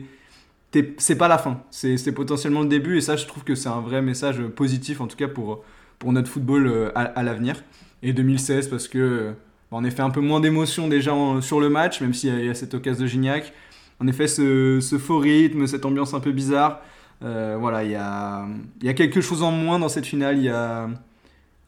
[0.99, 3.81] c'est pas la fin, c'est potentiellement le début et ça je trouve que c'est un
[3.81, 5.65] vrai message positif en tout cas pour,
[5.99, 7.63] pour notre football euh, à, l'avenir.
[8.03, 9.33] Et 2016 parce que euh,
[9.71, 12.49] en effet un peu moins d'émotion déjà en- sur le match, même s'il y, y
[12.49, 13.53] a cette occasion de Gignac.
[14.01, 16.81] En effet ce, faux rythme, cette ambiance un peu bizarre.
[17.23, 18.47] Euh, voilà, il y a,
[18.83, 20.89] y a quelque chose en moins dans cette finale, il y a,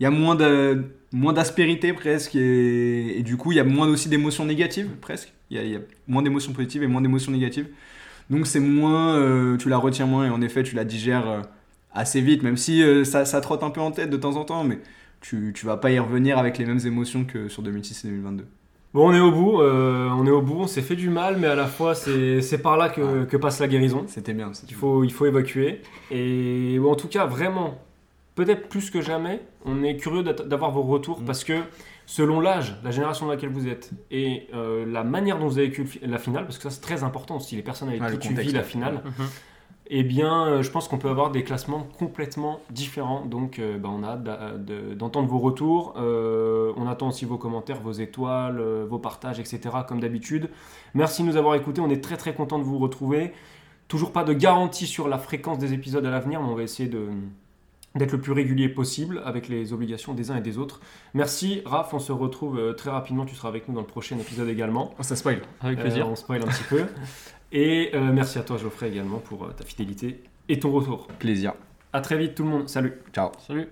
[0.00, 4.10] y a moins de- moins d'aspérité presque et, du coup il y a moins aussi
[4.10, 5.32] d'émotions négatives presque.
[5.50, 7.68] Il y a, moins d'émotions positives et moins d'émotions négatives.
[8.28, 11.42] Donc c'est moins, tu la retiens moins et en effet tu la digères
[11.94, 14.44] assez vite, même si euh, ça, ça trotte un peu en tête de temps en
[14.44, 14.78] temps, mais
[15.20, 18.46] tu, tu vas pas y revenir avec les mêmes émotions que sur 2006 et 2022.
[18.94, 21.36] Bon, on est au bout, euh, on est au bout, on s'est fait du mal,
[21.38, 24.04] mais à la fois c'est c'est par là que, que passe la guérison.
[24.06, 24.52] C'était bien.
[24.54, 25.82] c'était Il faut, il faut évacuer.
[26.10, 27.76] Et bon, en tout cas, vraiment,
[28.34, 31.24] peut-être plus que jamais, on est curieux d'avoir vos retours Mm.
[31.26, 31.52] parce que
[32.06, 35.66] selon l'âge, la génération dans laquelle vous êtes et euh, la manière dont vous avez
[35.68, 38.28] vécu la finale, parce que ça c'est très important aussi, les personnes avec Ah, qui
[38.30, 39.26] le tu vis la finale, Mhm.
[39.90, 43.24] Eh bien, euh, je pense qu'on peut avoir des classements complètement différents.
[43.24, 44.64] Donc, euh, bah, on a hâte
[44.96, 45.94] d'entendre vos retours.
[45.96, 49.60] Euh, on attend aussi vos commentaires, vos étoiles, vos partages, etc.
[49.86, 50.50] Comme d'habitude.
[50.94, 51.80] Merci de nous avoir écoutés.
[51.80, 53.32] On est très très content de vous retrouver.
[53.88, 56.88] Toujours pas de garantie sur la fréquence des épisodes à l'avenir, mais on va essayer
[56.88, 57.06] de
[57.94, 60.80] d'être le plus régulier possible avec les obligations des uns et des autres.
[61.14, 64.48] Merci Raph, on se retrouve très rapidement, tu seras avec nous dans le prochain épisode
[64.48, 64.92] également.
[64.98, 65.40] Oh, ça spoil.
[65.62, 66.06] Avec Euh, plaisir.
[66.06, 66.84] on spoil un petit peu.
[67.52, 71.08] Et euh, merci à toi Geoffrey également pour euh, ta fidélité et ton retour.
[71.18, 71.54] Plaisir.
[71.92, 73.30] À très vite tout le monde, salut Ciao.
[73.46, 73.68] Salut.